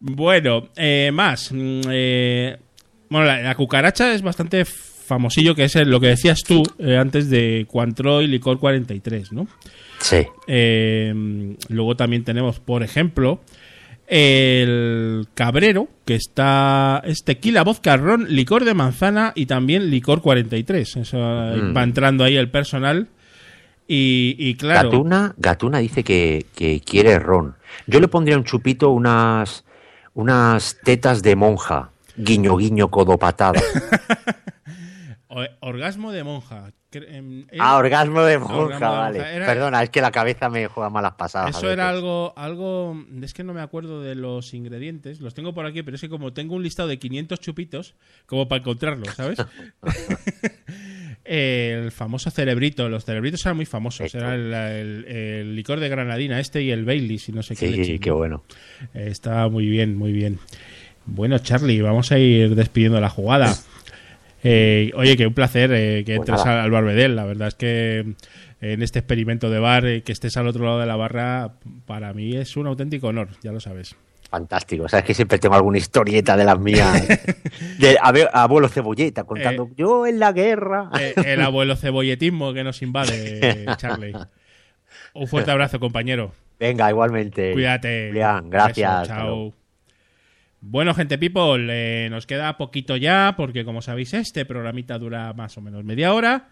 bueno, 0.00 0.68
eh, 0.76 1.10
más. 1.14 1.50
mm, 1.50 1.80
eh, 1.90 2.58
bueno, 3.08 3.26
la, 3.26 3.40
la 3.40 3.54
cucaracha 3.54 4.12
es 4.12 4.20
bastante 4.20 4.66
famosillo, 4.66 5.54
que 5.54 5.64
es 5.64 5.74
lo 5.76 5.98
que 5.98 6.08
decías 6.08 6.42
tú 6.42 6.62
eh, 6.78 6.98
antes 6.98 7.30
de 7.30 7.66
Cointreau 7.66 8.20
y 8.20 8.26
licor 8.26 8.58
43, 8.58 9.32
¿no? 9.32 9.48
Sí. 9.98 10.26
Luego 11.68 11.96
también 11.96 12.22
tenemos, 12.22 12.60
por 12.60 12.82
ejemplo, 12.82 13.40
el 14.06 15.26
cabrero, 15.34 15.88
que 16.04 16.14
está 16.14 17.02
es 17.04 17.24
tequila, 17.24 17.64
vodka, 17.64 17.96
ron, 17.96 18.26
licor 18.28 18.64
de 18.64 18.74
manzana 18.74 19.32
y 19.34 19.46
también 19.46 19.90
licor 19.90 20.22
43. 20.22 20.96
Eso, 20.96 21.16
Mm. 21.18 21.76
Va 21.76 21.82
entrando 21.82 22.24
ahí 22.24 22.36
el 22.36 22.50
personal. 22.50 23.08
Y, 23.88 24.34
y 24.38 24.54
claro, 24.56 24.90
Gatuna, 24.90 25.34
Gatuna 25.36 25.78
dice 25.78 26.02
que, 26.02 26.46
que 26.54 26.80
quiere 26.80 27.18
ron. 27.18 27.54
Yo 27.86 28.00
le 28.00 28.08
pondría 28.08 28.36
un 28.36 28.44
chupito 28.44 28.90
unas, 28.90 29.64
unas 30.14 30.78
tetas 30.82 31.22
de 31.22 31.36
monja. 31.36 31.90
Guiño, 32.16 32.56
guiño, 32.56 32.90
codo 32.90 33.18
patada. 33.18 33.60
orgasmo 35.60 36.12
de 36.12 36.24
monja. 36.24 36.72
Ah, 37.58 37.76
orgasmo 37.76 38.22
de 38.22 38.38
monja, 38.38 38.54
Orgasmo 38.56 38.86
de 38.92 38.96
vale. 38.98 39.18
monja. 39.18 39.32
Era- 39.34 39.46
Perdona, 39.46 39.82
es 39.82 39.90
que 39.90 40.00
la 40.00 40.10
cabeza 40.10 40.48
me 40.48 40.66
juega 40.66 40.90
malas 40.90 41.12
pasadas. 41.14 41.56
Eso 41.56 41.70
era 41.70 41.88
algo, 41.88 42.32
algo. 42.36 42.96
Es 43.22 43.34
que 43.34 43.44
no 43.44 43.52
me 43.54 43.60
acuerdo 43.60 44.02
de 44.02 44.14
los 44.14 44.54
ingredientes. 44.54 45.20
Los 45.20 45.34
tengo 45.34 45.54
por 45.54 45.66
aquí, 45.66 45.82
pero 45.82 45.94
es 45.96 46.00
que 46.00 46.08
como 46.08 46.32
tengo 46.32 46.54
un 46.54 46.62
listado 46.62 46.88
de 46.88 46.98
500 46.98 47.40
chupitos, 47.40 47.94
como 48.26 48.48
para 48.48 48.60
encontrarlos, 48.60 49.14
¿sabes? 49.14 49.38
el 51.24 51.90
famoso 51.92 52.30
cerebrito. 52.30 52.88
Los 52.88 53.04
cerebritos 53.04 53.44
eran 53.44 53.56
muy 53.56 53.66
famosos. 53.66 54.06
Esto. 54.06 54.18
Era 54.18 54.34
el, 54.34 54.52
el- 54.54 55.04
el 55.06 55.56
licor 55.56 55.80
de 55.80 55.88
granadina 55.88 56.40
este 56.40 56.62
y 56.62 56.70
el 56.70 56.84
Bailey, 56.84 57.18
si 57.18 57.32
no 57.32 57.42
sé 57.42 57.54
qué. 57.56 57.68
Sí, 57.68 57.76
leche. 57.76 57.98
qué 57.98 58.10
bueno. 58.10 58.44
Está 58.94 59.48
muy 59.48 59.66
bien, 59.66 59.96
muy 59.96 60.12
bien. 60.12 60.38
Bueno, 61.04 61.38
Charlie, 61.38 61.80
vamos 61.82 62.10
a 62.12 62.18
ir 62.18 62.54
despidiendo 62.54 63.00
la 63.00 63.10
jugada. 63.10 63.54
Eh, 64.48 64.92
oye, 64.94 65.16
que 65.16 65.26
un 65.26 65.34
placer 65.34 65.72
eh, 65.72 66.04
que 66.04 66.16
Pues 66.16 66.28
entres 66.28 66.46
al, 66.46 66.70
Barbedel. 66.70 67.16
La 67.16 67.24
verdad 67.24 67.48
es 67.48 67.54
que 67.56 67.98
eh, 67.98 68.14
en 68.60 68.82
este 68.82 69.00
experimento 69.00 69.50
de 69.50 69.58
bar, 69.58 69.86
eh, 69.86 70.02
que 70.02 70.12
estés 70.12 70.36
al 70.36 70.46
otro 70.46 70.64
lado 70.64 70.78
de 70.78 70.86
la 70.86 70.94
barra, 70.94 71.54
para 71.84 72.12
mí 72.12 72.36
es 72.36 72.56
un 72.56 72.68
auténtico 72.68 73.08
honor, 73.08 73.30
ya 73.42 73.50
lo 73.50 73.58
sabes. 73.58 73.96
Fantástico. 74.30 74.88
Sabes 74.88 75.04
que 75.04 75.14
siempre 75.14 75.38
tengo 75.38 75.54
alguna 75.56 75.78
historieta 75.78 76.36
de 76.36 76.44
las 76.44 76.58
mías. 76.58 77.06
de 77.78 77.98
abuelo 78.32 78.68
cebolleta 78.68 79.24
contando 79.24 79.70
yo 79.76 80.06
en 80.06 80.18
la 80.18 80.32
guerra. 80.32 80.90
El 81.24 81.40
abuelo 81.42 81.76
cebolletismo 81.76 82.52
que 82.52 82.62
nos 82.62 82.82
invade, 82.82 83.66
Charlie. 83.76 84.14
Un 85.14 85.26
fuerte 85.26 85.50
abrazo, 85.50 85.80
compañero. 85.80 86.32
Venga, 86.58 86.90
igualmente. 86.90 87.52
Cuídate. 87.52 88.08
Julián, 88.08 88.50
gracias. 88.50 89.02
Hasta 89.02 89.14
chao. 89.16 89.52
Bueno, 90.60 90.94
gente 90.94 91.18
people, 91.18 91.66
eh, 91.70 92.08
nos 92.10 92.26
queda 92.26 92.56
poquito 92.56 92.96
ya, 92.96 93.34
porque 93.36 93.64
como 93.64 93.82
sabéis, 93.82 94.14
este 94.14 94.44
programita 94.44 94.98
dura 94.98 95.32
más 95.32 95.56
o 95.58 95.60
menos 95.60 95.84
media 95.84 96.12
hora. 96.12 96.48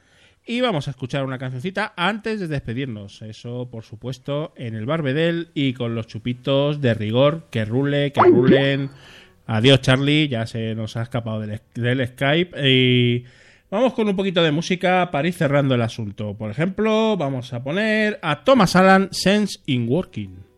Y 0.47 0.61
vamos 0.61 0.89
a 0.89 0.91
escuchar 0.91 1.25
una 1.25 1.39
cancioncita 1.39 1.95
antes 1.97 2.39
de 2.39 2.49
despedirnos. 2.49 3.23
Eso, 3.23 3.69
por 3.71 3.83
supuesto, 3.83 4.53
en 4.57 4.75
el 4.75 4.85
Barbedel 4.85 5.49
y 5.55 5.73
con 5.73 5.95
los 5.95 6.07
chupitos 6.07 6.83
de 6.83 6.93
rigor. 6.93 7.47
Que 7.51 7.65
rule, 7.65 8.13
que 8.13 8.21
rulen. 8.21 8.91
Adiós, 9.47 9.81
Charlie. 9.81 10.29
Ya 10.29 10.47
se 10.47 10.75
nos 10.75 10.99
ha 10.99 11.03
escapado 11.03 11.41
del, 11.41 11.63
del 11.75 12.07
Skype. 12.07 12.71
Y 12.71 13.25
vamos 13.71 13.95
con 13.95 14.07
un 14.07 14.17
poquito 14.17 14.43
de 14.43 14.53
música 14.53 15.11
para 15.11 15.27
ir 15.27 15.33
cerrando 15.33 15.77
el 15.77 15.83
asunto. 15.83 16.37
Por 16.37 16.51
ejemplo, 16.51 17.17
vamos 17.17 17.55
a 17.55 17.65
poner 17.65 18.19
a 18.21 18.45
Thomas 18.45 18.77
Allen, 18.77 19.09
Sense 19.13 19.61
in 19.65 19.89
Working. 19.89 20.54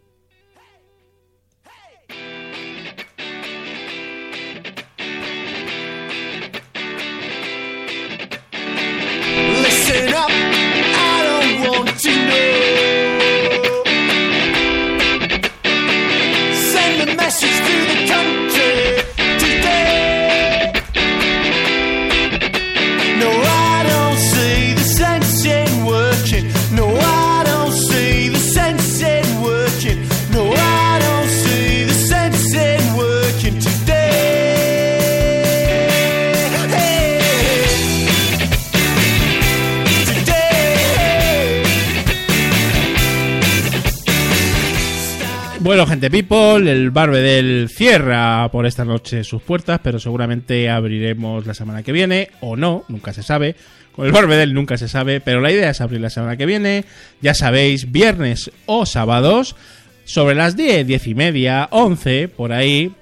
People, 46.10 46.70
el 46.70 46.90
Barbedel 46.90 47.68
cierra 47.68 48.48
por 48.50 48.66
esta 48.66 48.84
noche 48.84 49.24
sus 49.24 49.42
puertas, 49.42 49.80
pero 49.82 49.98
seguramente 49.98 50.68
abriremos 50.68 51.46
la 51.46 51.54
semana 51.54 51.82
que 51.82 51.92
viene, 51.92 52.30
o 52.40 52.56
no, 52.56 52.84
nunca 52.88 53.12
se 53.12 53.22
sabe, 53.22 53.56
Con 53.92 54.06
el 54.06 54.12
Barbedel 54.12 54.52
nunca 54.52 54.76
se 54.76 54.88
sabe, 54.88 55.20
pero 55.20 55.40
la 55.40 55.50
idea 55.50 55.70
es 55.70 55.80
abrir 55.80 56.00
la 56.00 56.10
semana 56.10 56.36
que 56.36 56.44
viene. 56.44 56.84
Ya 57.22 57.32
sabéis, 57.34 57.92
viernes 57.92 58.50
o 58.66 58.84
sábados, 58.84 59.56
sobre 60.04 60.34
las 60.34 60.56
10, 60.56 60.86
10 60.86 61.06
y 61.06 61.14
media, 61.14 61.68
11, 61.70 62.28
por 62.28 62.52
ahí. 62.52 62.92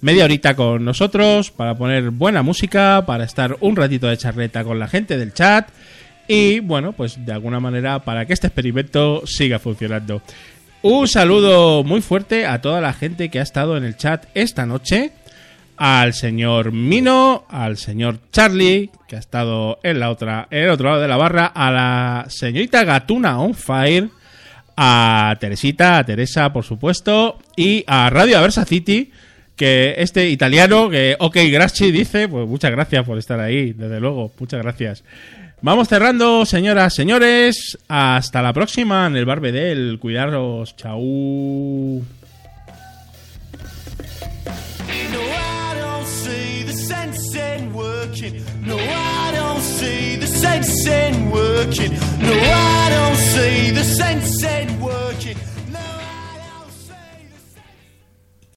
Media 0.00 0.24
horita 0.24 0.54
con 0.54 0.84
nosotros 0.84 1.50
para 1.50 1.74
poner 1.76 2.10
buena 2.10 2.42
música, 2.42 3.04
para 3.06 3.24
estar 3.24 3.56
un 3.60 3.74
ratito 3.74 4.06
de 4.06 4.16
charleta 4.16 4.62
con 4.62 4.78
la 4.78 4.86
gente 4.86 5.16
del 5.16 5.32
chat. 5.32 5.68
Y 6.28 6.60
bueno, 6.60 6.92
pues 6.92 7.24
de 7.24 7.32
alguna 7.32 7.60
manera 7.60 7.98
para 8.04 8.26
que 8.26 8.32
este 8.32 8.46
experimento 8.46 9.22
siga 9.26 9.58
funcionando. 9.58 10.22
Un 10.86 11.08
saludo 11.08 11.82
muy 11.82 12.02
fuerte 12.02 12.44
a 12.44 12.60
toda 12.60 12.82
la 12.82 12.92
gente 12.92 13.30
que 13.30 13.38
ha 13.38 13.42
estado 13.42 13.78
en 13.78 13.84
el 13.84 13.96
chat 13.96 14.26
esta 14.34 14.66
noche. 14.66 15.12
Al 15.78 16.12
señor 16.12 16.72
Mino, 16.72 17.46
al 17.48 17.78
señor 17.78 18.18
Charlie, 18.30 18.90
que 19.08 19.16
ha 19.16 19.18
estado 19.18 19.78
en 19.82 19.98
la 19.98 20.10
otra, 20.10 20.46
en 20.50 20.64
el 20.64 20.68
otro 20.68 20.90
lado 20.90 21.00
de 21.00 21.08
la 21.08 21.16
barra, 21.16 21.46
a 21.46 21.70
la 21.70 22.26
señorita 22.28 22.84
Gatuna 22.84 23.40
on 23.40 23.54
fire, 23.54 24.10
a 24.76 25.34
Teresita, 25.40 25.96
a 25.96 26.04
Teresa, 26.04 26.52
por 26.52 26.64
supuesto, 26.64 27.38
y 27.56 27.82
a 27.86 28.10
Radio 28.10 28.36
Aversa 28.36 28.66
City, 28.66 29.10
que 29.56 29.94
este 29.96 30.28
italiano, 30.28 30.90
que 30.90 31.16
OK 31.18 31.38
Graci 31.50 31.92
dice, 31.92 32.28
pues 32.28 32.46
muchas 32.46 32.72
gracias 32.72 33.06
por 33.06 33.16
estar 33.16 33.40
ahí, 33.40 33.72
desde 33.72 34.00
luego, 34.00 34.34
muchas 34.38 34.60
gracias. 34.60 35.02
Vamos 35.64 35.88
cerrando, 35.88 36.44
señoras, 36.44 36.94
señores. 36.94 37.78
Hasta 37.88 38.42
la 38.42 38.52
próxima 38.52 39.06
en 39.06 39.16
el 39.16 39.24
Barbedel. 39.24 39.98
Cuidaros. 39.98 40.76
Chau. 40.76 41.00
Working. 47.72 48.44
No, 48.60 48.76
I 48.76 49.32
don't 52.90 53.16
see 53.16 53.70
the 53.70 54.76
working. 54.80 55.53